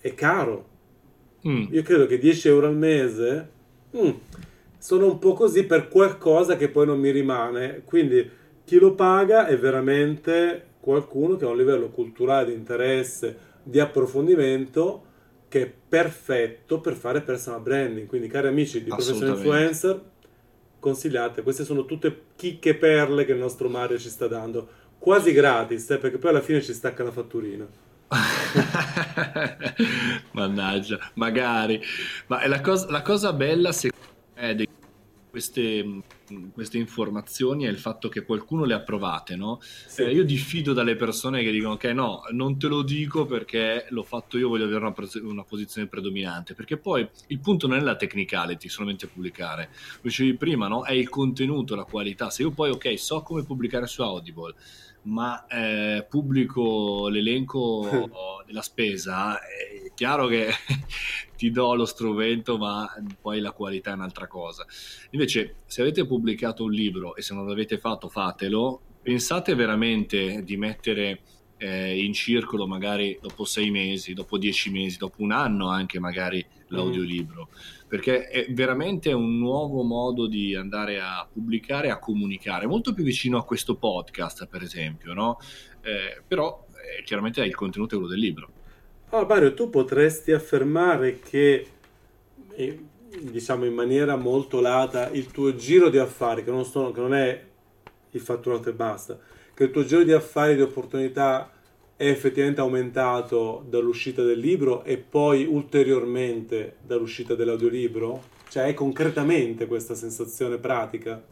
è 0.00 0.14
caro. 0.14 0.68
Mm. 1.46 1.66
Io 1.70 1.82
credo 1.82 2.06
che 2.06 2.18
10 2.18 2.48
euro 2.48 2.66
al 2.66 2.76
mese 2.76 3.50
mm, 3.96 4.10
sono 4.78 5.06
un 5.06 5.18
po' 5.18 5.32
così 5.32 5.64
per 5.64 5.88
qualcosa 5.88 6.56
che 6.56 6.68
poi 6.68 6.86
non 6.86 6.98
mi 6.98 7.10
rimane. 7.10 7.82
Quindi 7.84 8.28
chi 8.64 8.78
lo 8.78 8.94
paga 8.94 9.46
è 9.46 9.58
veramente 9.58 10.66
qualcuno 10.80 11.36
che 11.36 11.44
ha 11.44 11.48
un 11.48 11.56
livello 11.56 11.88
culturale 11.88 12.46
di 12.46 12.52
interesse, 12.54 13.36
di 13.62 13.80
approfondimento 13.80 15.04
che 15.48 15.62
è 15.62 15.72
perfetto 15.88 16.80
per 16.80 16.94
fare 16.94 17.22
personal 17.22 17.60
branding. 17.60 18.06
Quindi, 18.06 18.28
cari 18.28 18.46
amici 18.46 18.82
di 18.82 18.88
Professional 18.88 19.36
Influencer, 19.36 20.00
consigliate. 20.80 21.42
Queste 21.42 21.64
sono 21.64 21.84
tutte 21.84 22.22
chicche 22.34 22.74
perle 22.74 23.24
che 23.24 23.32
il 23.32 23.38
nostro 23.38 23.68
Mario 23.68 23.98
ci 23.98 24.08
sta 24.08 24.26
dando, 24.26 24.68
quasi 24.98 25.32
gratis, 25.32 25.90
eh, 25.90 25.98
perché 25.98 26.18
poi 26.18 26.30
alla 26.30 26.40
fine 26.40 26.60
ci 26.60 26.72
stacca 26.72 27.04
la 27.04 27.12
fatturina. 27.12 27.66
Mannaggia, 30.32 30.98
magari. 31.14 31.80
Ma 32.26 32.44
la 32.48 32.60
cosa, 32.60 32.90
la 32.90 33.02
cosa 33.02 33.32
bella, 33.32 33.70
secondo 33.70 34.06
me, 34.34 34.54
di 34.56 34.68
queste 35.30 36.02
queste 36.52 36.78
informazioni 36.78 37.64
è 37.64 37.68
il 37.68 37.78
fatto 37.78 38.08
che 38.08 38.24
qualcuno 38.24 38.64
le 38.64 38.74
ha 38.74 38.80
provate, 38.80 39.36
no? 39.36 39.60
Sì. 39.60 40.02
Eh, 40.02 40.12
io 40.12 40.24
diffido 40.24 40.72
dalle 40.72 40.96
persone 40.96 41.42
che 41.42 41.50
dicono 41.50 41.76
che 41.76 41.92
no, 41.92 42.22
non 42.32 42.58
te 42.58 42.68
lo 42.68 42.82
dico 42.82 43.26
perché 43.26 43.86
l'ho 43.90 44.02
fatto 44.02 44.38
io, 44.38 44.48
voglio 44.48 44.64
avere 44.64 44.84
una, 44.84 44.94
una, 45.22 45.44
posizione 45.44 45.88
predominante, 45.88 46.54
perché 46.54 46.76
poi 46.76 47.08
il 47.28 47.40
punto 47.40 47.66
non 47.66 47.78
è 47.78 47.80
la 47.80 47.96
technicality, 47.96 48.68
solamente 48.68 49.06
pubblicare. 49.06 49.70
Lo 49.94 50.00
dicevi 50.02 50.34
prima, 50.34 50.68
no? 50.68 50.84
È 50.84 50.92
il 50.92 51.08
contenuto, 51.08 51.74
la 51.74 51.84
qualità. 51.84 52.30
Se 52.30 52.42
io 52.42 52.50
poi, 52.50 52.70
ok, 52.70 52.98
so 52.98 53.22
come 53.22 53.44
pubblicare 53.44 53.86
su 53.86 54.02
Audible, 54.02 54.54
ma 55.02 55.46
eh, 55.46 56.06
pubblico 56.08 57.08
l'elenco 57.08 58.42
della 58.46 58.62
spesa, 58.62 59.38
è 59.40 59.92
chiaro 59.94 60.26
che 60.26 60.48
ti 61.36 61.50
do 61.50 61.74
lo 61.74 61.84
strumento, 61.84 62.58
ma 62.58 62.88
poi 63.20 63.40
la 63.40 63.52
qualità 63.52 63.92
è 63.92 63.94
un'altra 63.94 64.26
cosa. 64.26 64.66
Invece, 65.10 65.56
se 65.66 65.80
avete 65.80 66.06
pubblicato 66.06 66.19
un 66.64 66.70
libro 66.72 67.16
e 67.16 67.22
se 67.22 67.34
non 67.34 67.46
l'avete 67.46 67.78
fatto, 67.78 68.08
fatelo. 68.08 68.80
Pensate 69.02 69.54
veramente 69.54 70.42
di 70.44 70.56
mettere 70.56 71.20
eh, 71.56 72.02
in 72.02 72.12
circolo 72.12 72.66
magari 72.66 73.18
dopo 73.20 73.44
sei 73.44 73.70
mesi, 73.70 74.12
dopo 74.12 74.38
dieci 74.38 74.70
mesi, 74.70 74.98
dopo 74.98 75.22
un 75.22 75.32
anno 75.32 75.68
anche 75.68 75.98
magari 75.98 76.44
l'audiolibro. 76.68 77.48
Mm 77.50 77.80
perché 77.90 78.28
è 78.28 78.46
veramente 78.52 79.12
un 79.12 79.36
nuovo 79.36 79.82
modo 79.82 80.28
di 80.28 80.54
andare 80.54 81.00
a 81.00 81.26
pubblicare, 81.30 81.90
a 81.90 81.98
comunicare, 81.98 82.68
molto 82.68 82.94
più 82.94 83.02
vicino 83.02 83.36
a 83.36 83.44
questo 83.44 83.74
podcast, 83.74 84.46
per 84.46 84.62
esempio, 84.62 85.12
no? 85.12 85.40
Eh, 85.82 86.22
però 86.24 86.66
eh, 86.68 87.02
chiaramente 87.02 87.42
è 87.42 87.46
il 87.46 87.56
contenuto 87.56 87.96
quello 87.96 88.08
del 88.08 88.20
libro. 88.20 88.52
Ah, 89.08 89.26
Mario, 89.26 89.54
tu 89.54 89.70
potresti 89.70 90.30
affermare 90.30 91.18
che, 91.18 91.66
eh, 92.54 92.78
diciamo 93.18 93.64
in 93.64 93.74
maniera 93.74 94.16
molto 94.16 94.60
lata, 94.60 95.08
il 95.10 95.26
tuo 95.30 95.54
giro 95.54 95.88
di 95.88 95.98
affari, 95.98 96.44
che 96.44 96.50
non, 96.50 96.64
sono, 96.64 96.92
che 96.92 97.00
non 97.00 97.14
è 97.14 97.44
il 98.10 98.20
fatturato 98.20 98.68
e 98.68 98.72
basta, 98.72 99.18
che 99.54 99.64
il 99.64 99.70
tuo 99.70 99.84
giro 99.84 100.02
di 100.02 100.12
affari, 100.12 100.54
di 100.54 100.62
opportunità 100.62 101.50
è 101.96 102.08
effettivamente 102.08 102.60
aumentato 102.60 103.64
dall'uscita 103.68 104.22
del 104.22 104.38
libro 104.38 104.84
e 104.84 104.96
poi 104.96 105.44
ulteriormente 105.44 106.76
dall'uscita 106.86 107.34
dell'audiolibro? 107.34 108.22
Cioè 108.48 108.64
è 108.64 108.74
concretamente 108.74 109.66
questa 109.66 109.94
sensazione 109.94 110.56
pratica? 110.56 111.22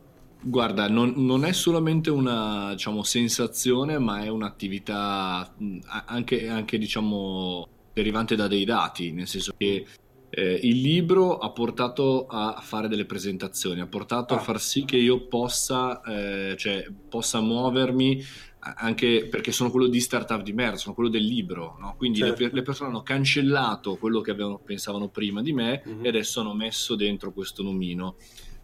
Guarda, 0.41 0.89
non, 0.89 1.15
non 1.17 1.45
è 1.45 1.53
solamente 1.53 2.11
una 2.11 2.73
diciamo, 2.73 3.03
sensazione, 3.03 3.99
ma 3.99 4.23
è 4.23 4.29
un'attività 4.29 5.55
anche, 6.07 6.49
anche 6.49 6.79
diciamo, 6.79 7.67
derivante 7.93 8.37
da 8.37 8.47
dei 8.47 8.65
dati, 8.65 9.11
nel 9.11 9.27
senso 9.27 9.55
che 9.57 9.85
eh, 10.39 10.61
il 10.63 10.81
libro 10.81 11.39
ha 11.39 11.51
portato 11.51 12.27
a 12.29 12.61
fare 12.63 12.87
delle 12.87 13.07
presentazioni, 13.07 13.81
ha 13.81 13.89
portato 13.89 14.35
ah. 14.35 14.37
a 14.37 14.41
far 14.41 14.61
sì 14.61 14.85
che 14.85 14.97
io 14.97 15.27
possa, 15.27 16.01
eh, 16.03 16.55
cioè, 16.57 16.87
possa 17.09 17.41
muovermi 17.41 18.23
anche 18.61 19.27
perché 19.29 19.51
sono 19.51 19.71
quello 19.71 19.87
di 19.87 19.99
Startup 19.99 20.43
di 20.43 20.53
Merz, 20.53 20.83
sono 20.83 20.95
quello 20.95 21.11
del 21.11 21.25
libro, 21.25 21.77
no? 21.81 21.95
quindi 21.97 22.19
certo. 22.19 22.43
le, 22.43 22.51
le, 22.53 22.63
persone 22.63 22.91
hanno 22.91 23.03
cancellato 23.03 23.97
quello 23.97 24.21
che 24.21 24.31
avevano, 24.31 24.59
pensavano 24.59 25.09
prima 25.09 25.43
di 25.43 25.53
me 25.53 25.83
mm-hmm. 25.87 26.05
e 26.05 26.09
adesso 26.09 26.41
hanno 26.41 26.55
messo 26.55 26.95
dentro 26.95 27.33
questo 27.33 27.63
nomino 27.63 28.17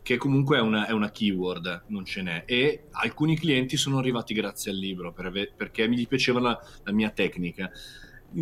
che 0.05 0.19
comunque 0.19 0.59
è 0.59 0.61
una, 0.61 0.87
è 0.87 0.93
una, 0.93 1.11
keyword, 1.11 1.85
non 1.87 2.05
ce 2.05 2.21
n'è. 2.21 2.43
E 2.45 2.89
alcuni 2.91 3.39
clienti 3.39 3.79
sono 3.79 3.97
arrivati 3.97 4.35
grazie 4.35 4.71
al 4.71 4.77
libro 4.77 5.15
per, 5.15 5.55
perché 5.57 5.89
mi 5.89 6.07
piaceva 6.07 6.41
la, 6.41 6.61
la, 6.83 6.93
mia 6.93 7.09
tecnica. 7.09 7.71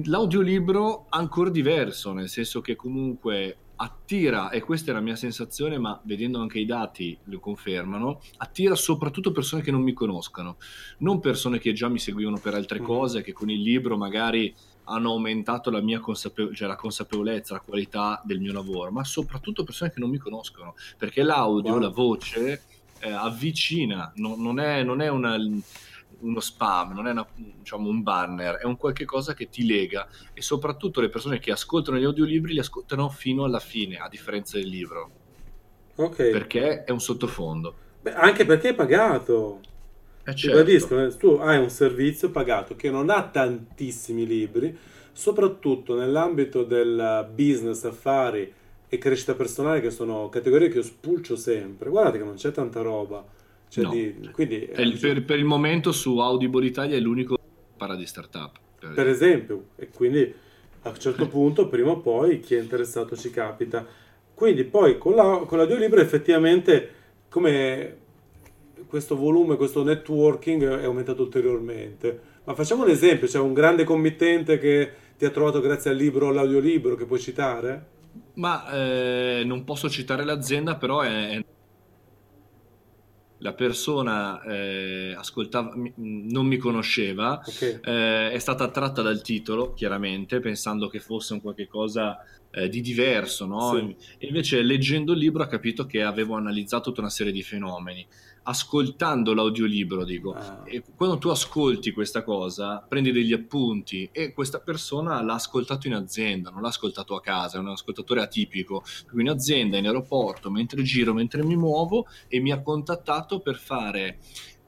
L'audiolibro 0.05 1.07
ancora 1.11 1.51
diverso, 1.51 2.13
nel 2.13 2.29
senso 2.29 2.61
che 2.61 2.77
comunque 2.77 3.57
attira, 3.77 4.51
e 4.51 4.61
questa 4.61 4.91
è 4.91 4.95
la 4.95 5.01
mia 5.01 5.17
sensazione, 5.17 5.77
ma 5.77 6.01
vedendo 6.05 6.41
anche 6.41 6.61
i 6.61 6.65
dati 6.65 7.19
lo 7.25 7.41
confermano, 7.41 8.21
attira 8.39 8.75
soprattutto 8.75 9.33
persone 9.33 9.61
che 9.61 9.71
non 9.71 9.83
mi 9.83 9.93
conoscano, 9.93 10.57
non 10.99 11.21
persone 11.21 11.59
che 11.59 11.73
già 11.73 11.89
mi 11.89 11.99
seguivano 11.99 12.39
per 12.39 12.55
altre 12.55 12.81
mm. 12.81 12.85
cose, 12.85 13.23
che 13.23 13.33
con 13.33 13.51
il 13.51 13.61
libro 13.61 13.97
magari 13.97 14.55
hanno 14.85 15.11
aumentato 15.11 15.71
la 15.71 15.81
mia 15.81 16.01
consapevolezza, 16.01 16.57
cioè 16.57 16.69
la 16.69 16.77
consapevolezza, 16.77 17.55
la 17.55 17.61
qualità 17.61 18.23
del 18.25 18.41
mio 18.41 18.53
lavoro, 18.53 18.91
ma 18.91 19.05
soprattutto 19.05 19.65
persone 19.65 19.93
che 19.93 20.01
non 20.01 20.11
mi 20.11 20.19
conoscono, 20.19 20.75
perché 20.97 21.23
l'audio, 21.23 21.73
wow. 21.73 21.81
la 21.81 21.89
voce 21.89 22.63
eh, 23.01 23.11
avvicina, 23.11 24.13
no, 24.17 24.37
non, 24.37 24.61
è, 24.61 24.83
non 24.83 25.01
è 25.01 25.09
una 25.09 25.37
uno 26.23 26.41
spam, 26.41 26.93
non 26.93 27.07
è 27.07 27.11
una, 27.11 27.27
diciamo, 27.35 27.89
un 27.89 28.03
banner, 28.03 28.57
è 28.57 28.65
un 28.65 28.77
qualche 28.77 29.05
cosa 29.05 29.35
che 29.35 29.49
ti 29.49 29.67
lega 29.67 30.09
e 30.33 30.43
soprattutto 30.43 31.01
le 31.01 31.09
persone 31.09 31.39
che 31.39 31.53
ascoltano 31.53 31.99
gli 31.99 32.05
audiolibri 32.05 32.53
li 32.53 32.59
ascoltano 32.59 33.09
fino 33.09 33.45
alla 33.45 33.61
fine, 33.61 33.97
a 33.97 34.09
differenza 34.09 34.57
del 34.57 34.69
libro. 34.69 35.11
Ok. 35.97 36.17
Perché 36.17 36.85
è 36.85 36.91
un 36.91 37.01
sottofondo. 37.01 37.75
Beh, 38.01 38.15
anche 38.15 38.45
perché 38.45 38.71
è 38.71 38.75
pagato. 38.75 39.61
Eh 40.25 40.35
certo. 40.35 40.97
Eh, 40.97 41.17
tu 41.17 41.39
hai 41.41 41.59
un 41.59 41.69
servizio 41.69 42.31
pagato 42.31 42.77
che 42.77 42.91
non 42.91 43.11
ha 43.11 43.29
tantissimi 43.29 44.27
libri, 44.27 44.77
soprattutto 45.13 45.97
nell'ambito 45.97 46.63
del 46.63 47.29
business, 47.35 47.85
affari 47.85 48.53
e 48.89 48.99
crescita 48.99 49.35
personale, 49.35 49.81
che 49.81 49.91
sono 49.91 50.29
categorie 50.29 50.69
che 50.69 50.77
io 50.77 50.83
spulcio 50.83 51.35
sempre. 51.35 51.91
Guardate 51.91 52.19
che 52.19 52.25
non 52.25 52.35
c'è 52.35 52.53
tanta 52.53 52.83
roba 52.83 53.25
cioè 53.73 53.85
no. 53.85 53.91
di, 53.91 54.29
quindi, 54.33 54.69
il, 54.77 54.99
per, 55.01 55.25
per, 55.25 55.39
il 55.39 55.47
momento 55.47 55.93
su 55.93 56.19
Audible 56.19 56.67
Italia 56.67 56.95
è 56.95 57.01
l'unico 57.01 57.37
che 57.37 57.43
parla 57.75 57.97
di 57.97 58.05
startup. 58.05 58.59
Per, 58.79 58.93
per 58.93 59.09
esempio, 59.09 59.69
e 59.77 59.89
quindi 59.89 60.31
a 60.83 60.91
un 60.91 60.99
certo 60.99 61.27
punto, 61.27 61.69
prima 61.69 61.93
o 61.93 62.01
poi, 62.01 62.41
chi 62.41 62.55
è 62.55 62.61
interessato 62.61 63.17
ci 63.17 63.31
capita. 63.31 63.87
Quindi 64.35 64.65
poi 64.65 64.99
con, 64.99 65.15
la, 65.15 65.45
con 65.47 65.57
l'audiolibro 65.57 66.03
effettivamente 66.03 66.91
come 67.31 67.97
questo 68.89 69.17
volume, 69.17 69.57
questo 69.57 69.83
networking 69.83 70.81
è 70.81 70.85
aumentato 70.85 71.23
ulteriormente. 71.23 72.21
Ma 72.45 72.55
facciamo 72.55 72.83
un 72.83 72.91
esempio, 72.91 73.27
c'è 73.27 73.39
un 73.39 73.55
grande 73.55 73.85
committente 73.85 74.59
che 74.59 74.91
ti 75.17 75.25
ha 75.25 75.31
trovato 75.31 75.63
grazie 75.63 75.93
al 75.93 75.97
libro 75.97 76.27
o 76.27 76.29
all'audiolibro 76.29 76.95
che 76.95 77.07
puoi 77.07 77.21
citare? 77.21 77.87
Ma 78.35 78.71
eh, 78.71 79.45
non 79.47 79.65
posso 79.65 79.89
citare 79.89 80.25
l'azienda, 80.25 80.77
però 80.77 81.01
è 81.01 81.43
la 83.43 83.53
persona 83.53 84.41
eh, 84.43 85.15
ascoltava, 85.17 85.75
non 85.97 86.47
mi 86.47 86.57
conosceva, 86.57 87.43
okay. 87.45 87.81
eh, 87.83 88.31
è 88.31 88.39
stata 88.39 88.65
attratta 88.65 89.03
dal 89.03 89.21
titolo, 89.21 89.75
chiaramente, 89.75 90.41
pensando 90.41 90.89
che 90.89 91.01
fosse 91.01 91.35
un 91.35 91.41
qualche 91.41 91.67
cosa 91.67 92.25
eh, 92.51 92.69
di 92.69 92.81
diverso, 92.81 93.47
no? 93.47 93.75
Sì. 93.75 93.97
E 94.19 94.27
invece 94.29 94.63
leggendo 94.63 95.13
il 95.13 95.19
libro 95.19 95.43
ha 95.43 95.49
capito 95.49 95.87
che 95.87 96.03
avevo 96.03 96.37
analizzato 96.37 96.91
tutta 96.91 97.01
una 97.01 97.11
serie 97.11 97.33
di 97.33 97.43
fenomeni 97.43 98.07
ascoltando 98.45 99.35
l'audiolibro, 99.35 100.05
dico, 100.05 100.33
ah. 100.33 100.63
e 100.65 100.83
quando 100.97 101.19
tu 101.19 101.29
ascolti 101.29 101.93
questa 101.93 102.23
cosa, 102.23 102.85
prendi 102.87 103.13
degli 103.13 103.33
appunti 103.33 104.09
e 104.13 104.33
questa 104.33 104.61
persona 104.61 105.23
l'ha 105.23 105.35
ascoltato 105.35 105.87
in 105.87 105.95
azienda, 105.95 106.51
non 106.51 106.63
l'ha 106.63 106.69
ascoltato 106.69 107.15
a 107.15 107.21
casa, 107.21 107.59
è 107.59 107.61
un 107.61 107.69
ascoltatore 107.69 108.21
atipico, 108.21 108.83
quindi 109.09 109.31
in 109.31 109.37
azienda, 109.37 109.77
in 109.77 109.87
aeroporto, 109.87 110.51
mentre 110.51 110.83
giro, 110.83 111.15
mentre 111.15 111.45
mi 111.45 111.57
muovo 111.57 112.07
e 112.29 112.41
mi 112.41 112.51
ha 112.51 112.61
contattato 112.61 113.41
per 113.41 113.57
fare 113.57 114.19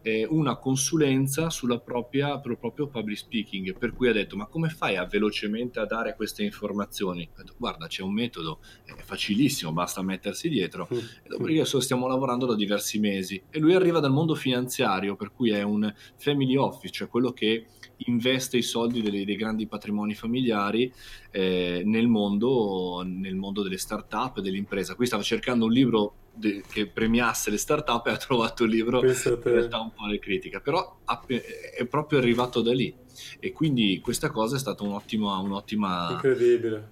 eh, 0.04 0.26
una 0.28 0.56
consulenza 0.58 1.49
sulla 1.49 1.78
propria, 1.80 2.38
sul 2.42 2.58
proprio 2.58 2.88
public 2.88 3.16
speaking, 3.16 3.78
per 3.78 3.94
cui 3.94 4.08
ha 4.08 4.12
detto 4.12 4.37
ma 4.37 4.46
come 4.46 4.68
fai 4.68 4.96
a 4.96 5.06
velocemente 5.06 5.80
a 5.80 5.87
dare 5.87 6.14
queste 6.14 6.44
informazioni? 6.44 7.26
Ho 7.32 7.37
detto 7.38 7.54
guarda 7.56 7.87
c'è 7.87 8.02
un 8.02 8.12
metodo, 8.12 8.61
è 8.84 8.92
facilissimo, 9.02 9.73
basta 9.73 10.02
mettersi 10.02 10.50
dietro 10.50 10.87
mm. 10.92 10.99
e 10.99 11.28
dopodiché 11.28 11.64
stiamo 11.64 12.06
lavorando 12.06 12.44
da 12.44 12.54
diversi 12.54 12.99
mesi 12.99 13.42
e 13.49 13.58
lui 13.58 13.75
arriva 13.75 13.99
dal 13.99 14.12
mondo 14.12 14.34
finanziario, 14.34 15.16
per 15.16 15.32
cui 15.32 15.50
è 15.52 15.62
un 15.62 15.90
family 16.16 16.56
office, 16.56 16.92
cioè 16.92 17.08
quello 17.08 17.32
che 17.32 17.64
investe 18.06 18.58
i 18.58 18.62
soldi 18.62 19.00
dei, 19.00 19.25
dei 19.25 19.37
grandi 19.37 19.66
patrimoni 19.66 20.14
familiari 20.14 20.92
eh, 21.30 21.82
nel, 21.82 22.08
mondo, 22.08 23.02
nel 23.06 23.37
mondo 23.37 23.62
delle 23.62 23.78
start-up 23.78 24.37
e 24.37 24.42
dell'impresa. 24.42 24.94
Qui 24.94 25.06
stava 25.06 25.23
cercando 25.23 25.64
un 25.64 25.73
libro 25.73 26.14
de- 26.35 26.62
che 26.69 26.87
premiasse 26.87 27.50
le 27.50 27.57
start-up 27.57 28.07
e 28.07 28.11
ha 28.11 28.17
trovato 28.17 28.64
il 28.64 28.71
libro 28.71 29.03
in 29.05 29.41
realtà 29.43 29.81
un 29.81 29.93
po' 29.93 30.07
le 30.07 30.19
critiche, 30.19 30.61
però 30.61 30.99
è 31.26 31.87
proprio 31.87 32.19
arrivato 32.19 32.61
da 32.61 32.73
lì 32.73 32.95
e 33.39 33.52
quindi 33.52 34.00
questa 34.02 34.30
cosa 34.30 34.56
è 34.56 34.58
stata 34.58 34.82
un'ottima... 34.82 35.39
un'ottima 35.39 36.11
incredibile. 36.13 36.89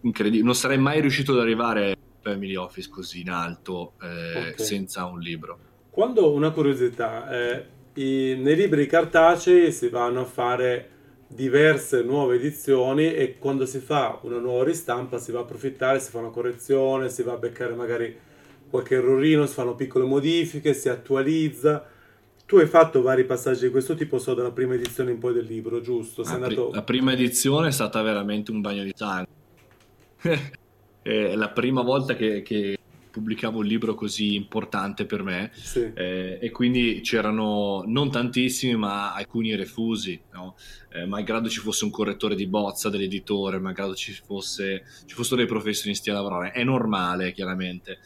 incredibile. 0.00 0.42
Non 0.42 0.54
sarei 0.54 0.78
mai 0.78 1.00
riuscito 1.00 1.32
ad 1.32 1.40
arrivare 1.40 1.92
a 1.92 1.96
Family 2.22 2.54
Office 2.54 2.88
così 2.88 3.20
in 3.20 3.30
alto 3.30 3.92
eh, 4.00 4.38
okay. 4.38 4.54
senza 4.56 5.04
un 5.04 5.20
libro. 5.20 5.58
Quando 5.90 6.32
una 6.32 6.50
curiosità, 6.50 7.30
eh, 7.30 7.64
i, 7.94 8.36
nei 8.38 8.56
libri 8.56 8.86
cartacei 8.86 9.72
si 9.72 9.88
vanno 9.88 10.20
a 10.20 10.24
fare 10.24 10.90
diverse 11.28 12.02
nuove 12.02 12.36
edizioni 12.36 13.12
e 13.12 13.38
quando 13.38 13.66
si 13.66 13.78
fa 13.78 14.18
una 14.22 14.38
nuova 14.38 14.64
ristampa 14.64 15.18
si 15.18 15.32
va 15.32 15.40
a 15.40 15.42
approfittare, 15.42 15.98
si 15.98 16.10
fa 16.10 16.18
una 16.18 16.30
correzione, 16.30 17.08
si 17.08 17.22
va 17.22 17.32
a 17.32 17.36
beccare 17.36 17.74
magari 17.74 18.16
qualche 18.68 18.96
errorino, 18.96 19.46
si 19.46 19.54
fanno 19.54 19.74
piccole 19.74 20.04
modifiche, 20.04 20.74
si 20.74 20.88
attualizza. 20.88 21.86
Tu 22.46 22.56
hai 22.58 22.66
fatto 22.66 23.02
vari 23.02 23.24
passaggi 23.24 23.66
di 23.66 23.70
questo 23.70 23.94
tipo, 23.94 24.18
so 24.18 24.34
dalla 24.34 24.52
prima 24.52 24.74
edizione 24.74 25.10
in 25.10 25.18
poi 25.18 25.34
del 25.34 25.46
libro, 25.46 25.80
giusto? 25.80 26.22
La, 26.22 26.32
andato... 26.32 26.70
la, 26.72 26.82
prima 26.82 27.12
edizione 27.12 27.68
è 27.68 27.72
stata 27.72 28.00
veramente 28.02 28.52
un 28.52 28.60
bagno 28.60 28.84
di 28.84 28.92
sangue. 28.94 29.34
è 31.02 31.34
la 31.34 31.50
prima 31.50 31.82
volta 31.82 32.14
che, 32.14 32.42
che, 32.42 32.78
pubblicavo 33.16 33.60
un 33.60 33.64
libro 33.64 33.94
così 33.94 34.34
importante 34.34 35.06
per 35.06 35.22
me 35.22 35.50
sì. 35.54 35.90
eh, 35.94 36.38
e 36.38 36.50
quindi 36.50 37.00
c'erano 37.02 37.82
non 37.86 38.10
tantissimi 38.10 38.76
ma 38.76 39.14
alcuni 39.14 39.54
refusi, 39.54 40.20
no? 40.34 40.54
eh, 40.92 41.06
malgrado 41.06 41.48
ci 41.48 41.60
fosse 41.60 41.84
un 41.86 41.90
correttore 41.90 42.34
di 42.34 42.46
bozza 42.46 42.90
dell'editore, 42.90 43.58
malgrado 43.58 43.94
ci, 43.94 44.12
fosse, 44.12 44.84
ci 45.06 45.14
fossero 45.14 45.36
dei 45.36 45.46
professionisti 45.46 46.10
a 46.10 46.12
lavorare, 46.12 46.50
è 46.50 46.62
normale 46.62 47.32
chiaramente. 47.32 48.00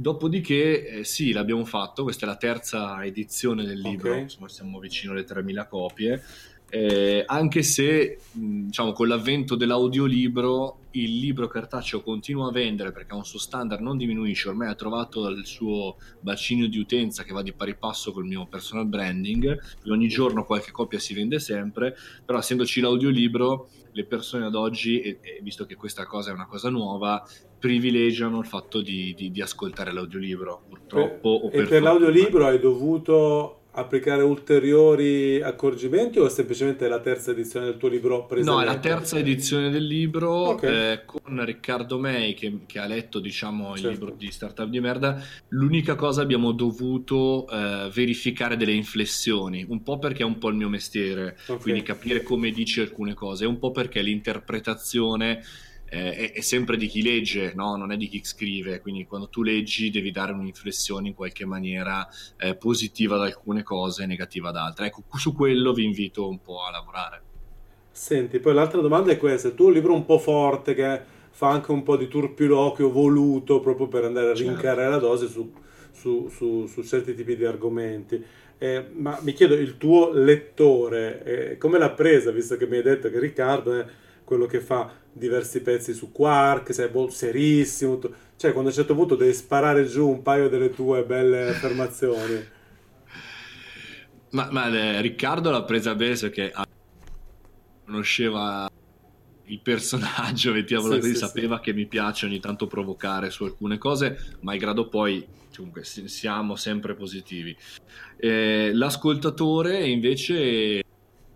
Dopodiché, 0.00 0.86
eh, 0.86 1.04
sì, 1.04 1.30
l'abbiamo 1.30 1.66
fatto, 1.66 2.04
questa 2.04 2.24
è 2.24 2.28
la 2.28 2.36
terza 2.36 3.04
edizione 3.04 3.66
del 3.66 3.78
libro, 3.78 4.12
okay. 4.12 4.22
insomma 4.22 4.48
siamo 4.48 4.78
vicino 4.78 5.12
alle 5.12 5.26
3.000 5.26 5.68
copie, 5.68 6.22
eh, 6.70 7.24
anche 7.26 7.62
se 7.64 8.18
diciamo 8.32 8.92
con 8.92 9.08
l'avvento 9.08 9.56
dell'audiolibro 9.56 10.78
il 10.92 11.18
libro 11.18 11.48
cartaceo 11.48 12.00
continua 12.00 12.48
a 12.48 12.52
vendere 12.52 12.92
perché 12.92 13.12
ha 13.12 13.16
un 13.16 13.24
suo 13.24 13.40
standard 13.40 13.80
non 13.80 13.96
diminuisce 13.96 14.48
ormai 14.48 14.68
ha 14.68 14.74
trovato 14.74 15.28
il 15.28 15.44
suo 15.46 15.96
bacino 16.20 16.66
di 16.66 16.78
utenza 16.78 17.24
che 17.24 17.32
va 17.32 17.42
di 17.42 17.52
pari 17.52 17.74
passo 17.74 18.12
col 18.12 18.24
mio 18.24 18.46
personal 18.46 18.86
branding 18.86 19.58
ogni 19.88 20.06
giorno 20.06 20.44
qualche 20.44 20.70
copia 20.70 21.00
si 21.00 21.12
vende 21.12 21.40
sempre 21.40 21.96
però 22.24 22.38
essendoci 22.38 22.80
l'audiolibro 22.80 23.68
le 23.92 24.04
persone 24.04 24.46
ad 24.46 24.54
oggi 24.54 25.00
e, 25.00 25.18
e 25.20 25.40
visto 25.42 25.66
che 25.66 25.74
questa 25.74 26.06
cosa 26.06 26.30
è 26.30 26.32
una 26.32 26.46
cosa 26.46 26.70
nuova 26.70 27.24
privilegiano 27.58 28.38
il 28.38 28.46
fatto 28.46 28.80
di, 28.80 29.12
di, 29.16 29.32
di 29.32 29.42
ascoltare 29.42 29.92
l'audiolibro 29.92 30.62
purtroppo 30.68 31.48
per, 31.48 31.52
e 31.52 31.62
per, 31.62 31.68
per 31.68 31.82
l'audiolibro 31.82 32.46
hai 32.46 32.60
dovuto 32.60 33.59
applicare 33.72 34.22
ulteriori 34.22 35.40
accorgimenti 35.40 36.18
o 36.18 36.26
è 36.26 36.30
semplicemente 36.30 36.88
la 36.88 36.98
terza 36.98 37.30
edizione 37.30 37.66
del 37.66 37.76
tuo 37.76 37.88
libro? 37.88 38.26
No, 38.42 38.60
è 38.60 38.64
la 38.64 38.78
terza 38.78 39.18
edizione 39.18 39.70
del 39.70 39.86
libro 39.86 40.48
okay. 40.48 40.92
eh, 40.92 41.04
con 41.04 41.44
Riccardo 41.44 41.98
May 41.98 42.34
che, 42.34 42.60
che 42.66 42.78
ha 42.78 42.86
letto 42.86 43.20
diciamo 43.20 43.74
certo. 43.74 43.86
il 43.86 43.92
libro 43.92 44.14
di 44.16 44.30
Startup 44.30 44.68
di 44.68 44.80
merda. 44.80 45.22
L'unica 45.48 45.94
cosa 45.94 46.22
abbiamo 46.22 46.52
dovuto 46.52 47.46
eh, 47.48 47.88
verificare 47.92 48.56
delle 48.56 48.72
inflessioni, 48.72 49.64
un 49.68 49.82
po' 49.82 49.98
perché 49.98 50.22
è 50.22 50.26
un 50.26 50.38
po' 50.38 50.48
il 50.48 50.56
mio 50.56 50.68
mestiere, 50.68 51.36
okay. 51.46 51.60
quindi 51.60 51.82
capire 51.82 52.22
come 52.22 52.50
dici 52.50 52.80
alcune 52.80 53.14
cose, 53.14 53.46
un 53.46 53.58
po' 53.58 53.70
perché 53.70 54.02
l'interpretazione 54.02 55.42
eh, 55.90 56.14
è, 56.14 56.32
è, 56.32 56.40
sempre 56.40 56.76
di 56.76 56.86
chi 56.86 57.02
legge, 57.02 57.52
no? 57.54 57.74
non 57.74 57.90
è 57.90 57.96
di 57.96 58.08
chi 58.08 58.20
scrive, 58.22 58.80
quindi 58.80 59.06
quando 59.06 59.28
tu 59.28 59.42
leggi 59.42 59.90
devi 59.90 60.12
dare 60.12 60.32
un'inflessione 60.32 61.08
in 61.08 61.14
qualche 61.14 61.44
maniera 61.44 62.08
eh, 62.38 62.54
positiva 62.54 63.16
ad 63.16 63.22
alcune 63.22 63.64
cose 63.64 64.04
e 64.04 64.06
negativa 64.06 64.50
ad 64.50 64.56
altre. 64.56 64.86
Ecco, 64.86 65.02
su 65.16 65.34
quello 65.34 65.72
vi 65.72 65.84
invito 65.84 66.28
un 66.28 66.40
po' 66.40 66.62
a 66.62 66.70
lavorare. 66.70 67.22
Senti, 67.90 68.38
poi 68.38 68.54
l'altra 68.54 68.80
domanda 68.80 69.10
è 69.10 69.18
questa, 69.18 69.48
il 69.48 69.54
tuo 69.54 69.68
libro 69.68 69.92
un 69.92 70.04
po' 70.04 70.18
forte 70.18 70.74
che 70.74 71.00
fa 71.30 71.48
anche 71.50 71.72
un 71.72 71.82
po' 71.82 71.96
di 71.96 72.06
turpiloquio 72.06 72.90
voluto 72.90 73.60
proprio 73.60 73.88
per 73.88 74.04
andare 74.04 74.30
a 74.30 74.34
certo. 74.34 74.52
rincarare 74.52 74.90
certo. 74.92 75.06
la 75.06 75.12
dose 75.12 75.26
su, 75.26 75.52
su, 75.90 76.28
su, 76.28 76.66
su, 76.66 76.82
certi 76.82 77.14
tipi 77.14 77.36
di 77.36 77.44
argomenti. 77.44 78.24
Eh, 78.58 78.86
ma 78.92 79.18
mi 79.22 79.32
chiedo, 79.32 79.54
il 79.54 79.76
tuo 79.76 80.12
lettore, 80.12 81.24
eh, 81.24 81.58
come 81.58 81.78
l'ha 81.78 81.90
presa, 81.90 82.30
visto 82.30 82.56
che 82.56 82.66
mi 82.66 82.76
hai 82.76 82.82
detto 82.82 83.10
che 83.10 83.18
Riccardo 83.18 83.72
è 83.72 83.86
quello 84.22 84.46
che 84.46 84.60
fa 84.60 84.99
diversi 85.12 85.60
pezzi 85.60 85.92
su 85.92 86.12
Quark, 86.12 86.72
sei 86.72 86.90
serissimo, 87.08 87.98
cioè 88.36 88.52
quando 88.52 88.70
a 88.70 88.72
un 88.72 88.78
certo 88.78 88.94
punto 88.94 89.16
devi 89.16 89.32
sparare 89.32 89.86
giù 89.86 90.08
un 90.08 90.22
paio 90.22 90.48
delle 90.48 90.70
tue 90.70 91.04
belle 91.04 91.48
affermazioni. 91.48 92.58
Ma, 94.30 94.48
ma 94.50 94.68
eh, 94.68 95.00
Riccardo 95.00 95.50
l'ha 95.50 95.64
presa 95.64 95.94
bene 95.94 96.14
perché 96.14 96.52
conosceva 97.84 98.70
il 99.44 99.60
personaggio, 99.60 100.52
mettiamola 100.54 100.94
sì, 100.94 101.00
così, 101.00 101.12
sì, 101.12 101.18
sapeva 101.18 101.56
sì. 101.56 101.62
che 101.62 101.72
mi 101.72 101.86
piace 101.86 102.26
ogni 102.26 102.40
tanto 102.40 102.66
provocare 102.66 103.30
su 103.30 103.44
alcune 103.44 103.78
cose, 103.78 104.36
ma 104.40 104.56
grado 104.56 104.88
poi, 104.88 105.26
comunque, 105.54 105.84
siamo 105.84 106.54
sempre 106.56 106.94
positivi. 106.94 107.56
Eh, 108.16 108.70
l'ascoltatore 108.72 109.86
invece, 109.86 110.82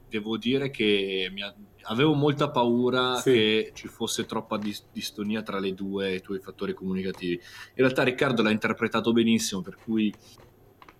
devo 0.08 0.36
dire 0.36 0.70
che 0.70 1.28
mi 1.32 1.42
ha, 1.42 1.52
avevo 1.84 2.14
molta 2.14 2.50
paura 2.50 3.20
che 3.22 3.72
ci 3.74 3.88
fosse 3.88 4.26
troppa 4.26 4.58
dis- 4.58 4.86
distonia 4.92 5.42
tra 5.42 5.58
le 5.58 5.74
due 5.74 6.14
i 6.14 6.20
tuoi 6.20 6.40
fattori 6.40 6.74
comunicativi. 6.74 7.34
In 7.34 7.40
realtà 7.76 8.02
Riccardo 8.02 8.42
l'ha 8.42 8.50
interpretato 8.50 9.12
benissimo, 9.12 9.62
per 9.62 9.76
cui 9.82 10.12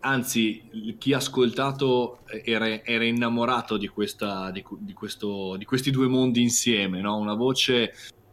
anzi 0.00 0.96
chi 0.98 1.12
ha 1.12 1.16
ascoltato 1.16 2.20
era, 2.26 2.84
era 2.84 3.04
innamorato 3.04 3.76
di, 3.76 3.88
questa, 3.88 4.50
di, 4.50 4.64
di, 4.78 4.92
questo, 4.92 5.56
di, 5.56 5.64
questi 5.64 5.90
due 5.90 6.08
mondi 6.08 6.42
insieme, 6.42 7.00
no? 7.00 7.16
una 7.16 7.34
voce 7.34 7.92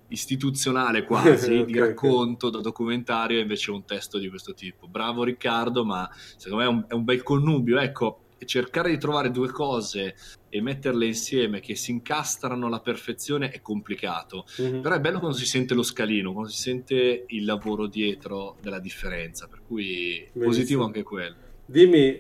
istituzionale 0.09 1.03
quasi 1.05 1.53
okay, 1.53 1.65
di 1.65 1.79
racconto 1.79 2.47
okay. 2.47 2.59
da 2.59 2.67
documentario 2.67 3.37
e 3.37 3.41
invece 3.41 3.71
un 3.71 3.85
testo 3.85 4.17
di 4.17 4.29
questo 4.29 4.53
tipo. 4.53 4.87
Bravo 4.87 5.23
Riccardo, 5.23 5.85
ma 5.85 6.09
secondo 6.35 6.63
me 6.63 6.69
è 6.69 6.73
un, 6.73 6.85
è 6.87 6.93
un 6.93 7.03
bel 7.03 7.23
connubio. 7.23 7.79
Ecco, 7.79 8.19
cercare 8.45 8.89
di 8.89 8.97
trovare 8.97 9.32
due 9.32 9.49
cose 9.49 10.15
e 10.49 10.62
metterle 10.62 11.06
insieme 11.06 11.60
che 11.60 11.75
si 11.75 11.91
incastrano 11.91 12.67
alla 12.67 12.82
perfezione 12.82 13.49
è 13.49 13.62
complicato. 13.62 14.45
Mm-hmm. 14.62 14.82
Però 14.82 14.95
è 14.95 14.99
bello 14.99 15.19
quando 15.19 15.38
si 15.38 15.45
sente 15.45 15.73
lo 15.73 15.84
scalino, 15.84 16.34
quando 16.34 16.49
si 16.49 16.62
sente 16.62 17.25
il 17.27 17.45
lavoro 17.45 17.88
dietro 17.88 18.58
della 18.62 18.80
differenza. 18.80 19.47
Per 19.47 19.62
cui 19.65 20.17
Benissimo. 20.17 20.45
positivo 20.45 20.84
anche 20.84 21.04
quello 21.04 21.49
dimmi, 21.71 22.19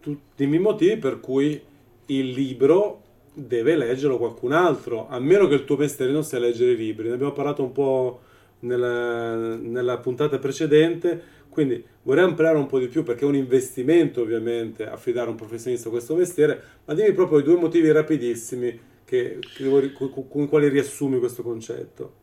tu, 0.00 0.18
dimmi 0.34 0.56
i 0.56 0.60
motivi 0.60 0.96
per 0.96 1.20
cui 1.20 1.60
il 2.06 2.30
libro 2.30 3.02
deve 3.32 3.76
leggerlo 3.76 4.18
qualcun 4.18 4.52
altro, 4.52 5.06
a 5.08 5.20
meno 5.20 5.46
che 5.46 5.54
il 5.54 5.64
tuo 5.64 5.76
mestiere 5.76 6.10
non 6.10 6.24
sia 6.24 6.38
leggere 6.38 6.72
i 6.72 6.76
libri. 6.76 7.08
Ne 7.08 7.14
abbiamo 7.14 7.32
parlato 7.32 7.62
un 7.62 7.72
po' 7.72 8.20
nella, 8.60 9.56
nella 9.56 9.98
puntata 9.98 10.38
precedente, 10.38 11.22
quindi 11.48 11.84
vorrei 12.02 12.24
ampliare 12.24 12.56
un 12.56 12.66
po' 12.66 12.78
di 12.78 12.88
più 12.88 13.02
perché 13.02 13.24
è 13.24 13.28
un 13.28 13.36
investimento 13.36 14.22
ovviamente 14.22 14.86
affidare 14.86 15.28
a 15.28 15.30
un 15.30 15.36
professionista 15.36 15.90
questo 15.90 16.14
mestiere, 16.14 16.62
ma 16.84 16.94
dimmi 16.94 17.12
proprio 17.12 17.38
i 17.38 17.42
due 17.42 17.56
motivi 17.56 17.90
rapidissimi 17.90 18.78
che, 19.04 19.38
che, 19.54 19.92
con 20.28 20.42
i 20.42 20.48
quali 20.48 20.68
riassumi 20.68 21.18
questo 21.18 21.42
concetto. 21.42 22.14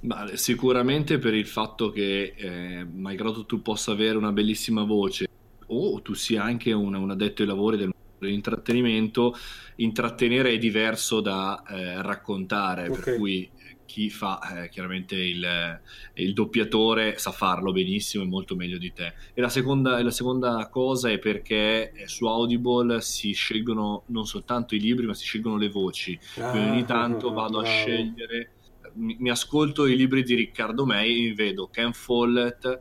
Beh, 0.00 0.36
sicuramente 0.36 1.18
per 1.18 1.34
il 1.34 1.46
fatto 1.46 1.90
che, 1.90 2.34
eh, 2.36 2.84
malgrado 2.84 3.44
tu 3.46 3.62
possa 3.62 3.92
avere 3.92 4.16
una 4.16 4.32
bellissima 4.32 4.84
voce, 4.84 5.26
o 5.66 6.00
tu 6.02 6.14
sia 6.14 6.42
anche 6.42 6.72
un, 6.72 6.94
un 6.94 7.10
addetto 7.10 7.42
ai 7.42 7.48
lavori 7.48 7.76
del 7.76 7.92
dell'intrattenimento, 8.18 9.36
intrattenere 9.76 10.50
è 10.50 10.58
diverso 10.58 11.20
da 11.20 11.62
eh, 11.68 12.02
raccontare, 12.02 12.88
okay. 12.88 13.02
per 13.02 13.16
cui 13.16 13.48
chi 13.88 14.10
fa 14.10 14.64
eh, 14.64 14.68
chiaramente 14.68 15.16
il, 15.16 15.80
il, 16.12 16.34
doppiatore 16.34 17.16
sa 17.16 17.32
farlo 17.32 17.72
benissimo 17.72 18.22
e 18.22 18.26
molto 18.26 18.54
meglio 18.54 18.76
di 18.76 18.92
te. 18.92 19.14
E 19.32 19.40
la 19.40 19.48
seconda, 19.48 20.00
la 20.02 20.10
seconda, 20.10 20.68
cosa 20.70 21.08
è 21.10 21.18
perché 21.18 21.92
eh, 21.92 22.06
su 22.06 22.26
Audible 22.26 23.00
si 23.00 23.32
scelgono 23.32 24.02
non 24.08 24.26
soltanto 24.26 24.74
i 24.74 24.78
libri, 24.78 25.06
ma 25.06 25.14
si 25.14 25.24
scelgono 25.24 25.56
le 25.56 25.70
voci. 25.70 26.16
Ah, 26.36 26.50
Quindi 26.50 26.68
ogni 26.68 26.84
tanto 26.84 27.32
vado 27.34 27.60
a 27.60 27.64
scegliere, 27.64 28.52
mi, 28.96 29.16
mi, 29.18 29.30
ascolto 29.30 29.86
i 29.86 29.96
libri 29.96 30.22
di 30.22 30.34
Riccardo 30.34 30.84
May, 30.84 31.32
vedo 31.32 31.68
Ken 31.68 31.94
Follett 31.94 32.80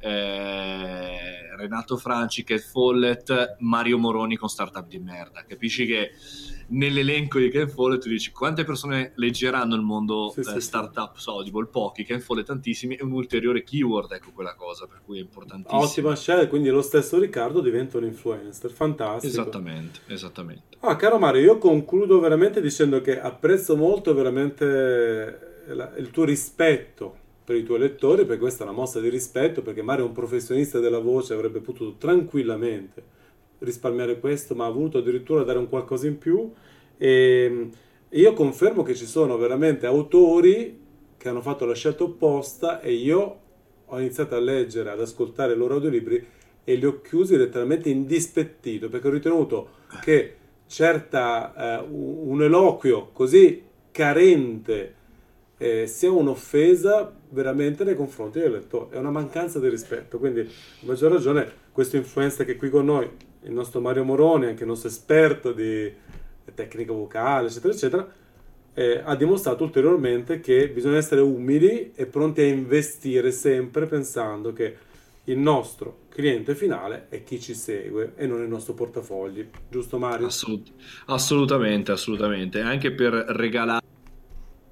eh, 0.00 1.56
Renato 1.56 1.96
Franci, 1.96 2.42
Cat 2.42 2.60
Follett, 2.60 3.56
Mario 3.58 3.98
Moroni 3.98 4.36
con 4.36 4.48
Startup 4.48 4.86
di 4.86 4.98
merda. 4.98 5.44
Capisci 5.46 5.86
che 5.86 6.12
nell'elenco 6.68 7.38
di 7.38 7.50
Ken 7.50 7.68
Follett 7.68 8.02
tu 8.02 8.08
dici 8.08 8.30
quante 8.30 8.64
persone 8.64 9.12
leggeranno 9.16 9.74
il 9.74 9.82
mondo 9.82 10.32
sì, 10.34 10.40
eh, 10.40 10.60
startup 10.60 11.16
sì. 11.16 11.22
su 11.22 11.30
Audible? 11.30 11.66
Pochi, 11.66 12.04
Ken 12.04 12.20
Follett 12.20 12.46
tantissimi, 12.46 12.96
è 12.96 13.02
un 13.02 13.12
ulteriore 13.12 13.62
keyword, 13.62 14.12
ecco 14.12 14.30
quella 14.32 14.54
cosa, 14.54 14.86
per 14.86 15.02
cui 15.04 15.18
è 15.18 15.20
importantissimo. 15.20 15.80
Ottima 15.80 16.16
scelta, 16.16 16.48
quindi 16.48 16.70
lo 16.70 16.82
stesso 16.82 17.18
Riccardo 17.18 17.60
diventa 17.60 17.98
un 17.98 18.04
influencer, 18.04 18.70
fantastico. 18.70 19.32
Esattamente, 19.32 20.00
esattamente. 20.06 20.76
Ah, 20.80 20.96
caro 20.96 21.18
Mario, 21.18 21.42
io 21.42 21.58
concludo 21.58 22.20
veramente 22.20 22.60
dicendo 22.60 23.00
che 23.00 23.20
apprezzo 23.20 23.76
molto 23.76 24.14
veramente 24.14 25.48
il 25.96 26.10
tuo 26.10 26.24
rispetto 26.24 27.19
per 27.50 27.58
i 27.58 27.64
tuoi 27.64 27.80
lettori, 27.80 28.24
perché 28.24 28.42
questa 28.42 28.62
è 28.62 28.68
una 28.68 28.76
mossa 28.76 29.00
di 29.00 29.08
rispetto, 29.08 29.60
perché 29.60 29.82
Mario 29.82 30.04
è 30.04 30.06
un 30.06 30.14
professionista 30.14 30.78
della 30.78 31.00
voce, 31.00 31.34
avrebbe 31.34 31.58
potuto 31.58 31.96
tranquillamente 31.98 33.02
risparmiare 33.58 34.20
questo, 34.20 34.54
ma 34.54 34.66
ha 34.66 34.70
voluto 34.70 34.98
addirittura 34.98 35.42
dare 35.42 35.58
un 35.58 35.68
qualcosa 35.68 36.06
in 36.06 36.16
più. 36.16 36.48
E 36.96 37.70
io 38.08 38.32
confermo 38.34 38.84
che 38.84 38.94
ci 38.94 39.04
sono 39.04 39.36
veramente 39.36 39.86
autori 39.86 40.78
che 41.16 41.28
hanno 41.28 41.42
fatto 41.42 41.64
la 41.64 41.74
scelta 41.74 42.04
opposta 42.04 42.80
e 42.80 42.92
io 42.92 43.38
ho 43.84 43.98
iniziato 43.98 44.36
a 44.36 44.40
leggere, 44.40 44.90
ad 44.90 45.00
ascoltare 45.00 45.54
i 45.54 45.56
loro 45.56 45.74
audiolibri 45.74 46.24
e 46.62 46.74
li 46.76 46.86
ho 46.86 47.00
chiusi 47.00 47.36
letteralmente 47.36 47.88
indispettito 47.88 48.88
perché 48.88 49.08
ho 49.08 49.10
ritenuto 49.10 49.68
che 50.02 50.36
certa 50.68 51.80
eh, 51.80 51.84
un 51.90 52.44
eloquio 52.44 53.08
così 53.12 53.60
carente 53.90 54.94
eh, 55.58 55.88
sia 55.88 56.12
un'offesa 56.12 57.18
veramente 57.30 57.84
nei 57.84 57.94
confronti 57.94 58.38
del 58.38 58.52
lettore, 58.52 58.96
è 58.96 58.98
una 58.98 59.10
mancanza 59.10 59.58
di 59.58 59.68
rispetto, 59.68 60.18
quindi 60.18 60.40
a 60.40 60.46
maggior 60.80 61.12
ragione 61.12 61.50
questo 61.72 61.96
influencer 61.96 62.46
che 62.46 62.52
è 62.52 62.56
qui 62.56 62.70
con 62.70 62.84
noi, 62.84 63.08
il 63.42 63.52
nostro 63.52 63.80
Mario 63.80 64.04
Moroni, 64.04 64.46
anche 64.46 64.62
il 64.62 64.68
nostro 64.68 64.88
esperto 64.88 65.52
di 65.52 65.92
tecnica 66.54 66.92
vocale, 66.92 67.48
eccetera, 67.48 67.72
eccetera, 67.72 68.12
eh, 68.74 69.00
ha 69.04 69.16
dimostrato 69.16 69.64
ulteriormente 69.64 70.40
che 70.40 70.68
bisogna 70.68 70.96
essere 70.96 71.20
umili 71.20 71.92
e 71.94 72.06
pronti 72.06 72.40
a 72.40 72.46
investire 72.46 73.30
sempre 73.32 73.86
pensando 73.86 74.52
che 74.52 74.88
il 75.24 75.38
nostro 75.38 75.98
cliente 76.08 76.54
finale 76.54 77.06
è 77.08 77.22
chi 77.22 77.40
ci 77.40 77.54
segue 77.54 78.12
e 78.16 78.26
non 78.26 78.42
il 78.42 78.48
nostro 78.48 78.74
portafogli, 78.74 79.48
giusto 79.68 79.98
Mario? 79.98 80.26
Assolut- 80.26 80.72
assolutamente, 81.06 81.92
assolutamente, 81.92 82.60
anche 82.60 82.92
per 82.92 83.12
regalare 83.12 83.79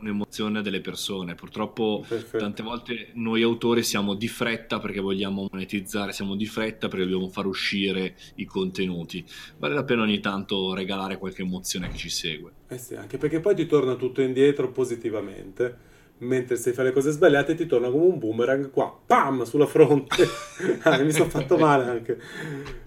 un'emozione 0.00 0.62
delle 0.62 0.80
persone. 0.80 1.34
Purtroppo 1.34 2.04
Perfetto. 2.06 2.38
tante 2.38 2.62
volte 2.62 3.08
noi 3.14 3.42
autori 3.42 3.82
siamo 3.82 4.14
di 4.14 4.28
fretta 4.28 4.78
perché 4.78 5.00
vogliamo 5.00 5.48
monetizzare, 5.50 6.12
siamo 6.12 6.34
di 6.34 6.46
fretta 6.46 6.88
perché 6.88 7.04
dobbiamo 7.04 7.28
far 7.28 7.46
uscire 7.46 8.16
i 8.36 8.44
contenuti. 8.44 9.24
Vale 9.58 9.74
la 9.74 9.84
pena 9.84 10.02
ogni 10.02 10.20
tanto 10.20 10.74
regalare 10.74 11.18
qualche 11.18 11.42
emozione 11.42 11.86
a 11.86 11.88
chi 11.90 11.98
ci 11.98 12.10
segue. 12.10 12.52
Eh 12.68 12.78
sì, 12.78 12.94
anche 12.94 13.18
perché 13.18 13.40
poi 13.40 13.54
ti 13.54 13.66
torna 13.66 13.94
tutto 13.94 14.22
indietro 14.22 14.70
positivamente. 14.70 15.86
Mentre 16.20 16.56
se 16.56 16.72
fai 16.72 16.86
le 16.86 16.92
cose 16.92 17.12
sbagliate 17.12 17.54
ti 17.54 17.66
torna 17.66 17.90
come 17.90 18.06
un 18.06 18.18
boomerang 18.18 18.70
qua, 18.70 18.92
pam, 19.06 19.44
sulla 19.44 19.66
fronte. 19.66 20.26
ah, 20.82 21.00
mi 21.00 21.12
sono 21.12 21.28
fatto 21.28 21.56
male 21.56 21.84
anche. 21.84 22.18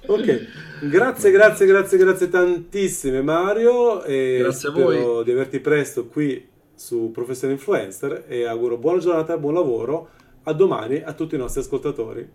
Ok, 0.07 0.47
grazie, 0.89 1.31
grazie, 1.31 1.65
grazie, 1.65 1.97
grazie 1.97 2.27
tantissime 2.27 3.21
Mario. 3.21 4.03
E 4.03 4.39
grazie 4.41 4.67
a 4.67 4.71
voi. 4.73 5.23
di 5.23 5.31
averti 5.31 5.61
presto 5.61 6.07
qui 6.07 6.49
su 6.81 7.11
Professione 7.11 7.53
Influencer 7.53 8.25
e 8.27 8.45
auguro 8.45 8.77
buona 8.77 8.97
giornata 8.97 9.35
e 9.35 9.37
buon 9.37 9.53
lavoro. 9.53 10.09
A 10.43 10.53
domani 10.53 10.99
a 10.99 11.13
tutti 11.13 11.35
i 11.35 11.37
nostri 11.37 11.61
ascoltatori. 11.61 12.27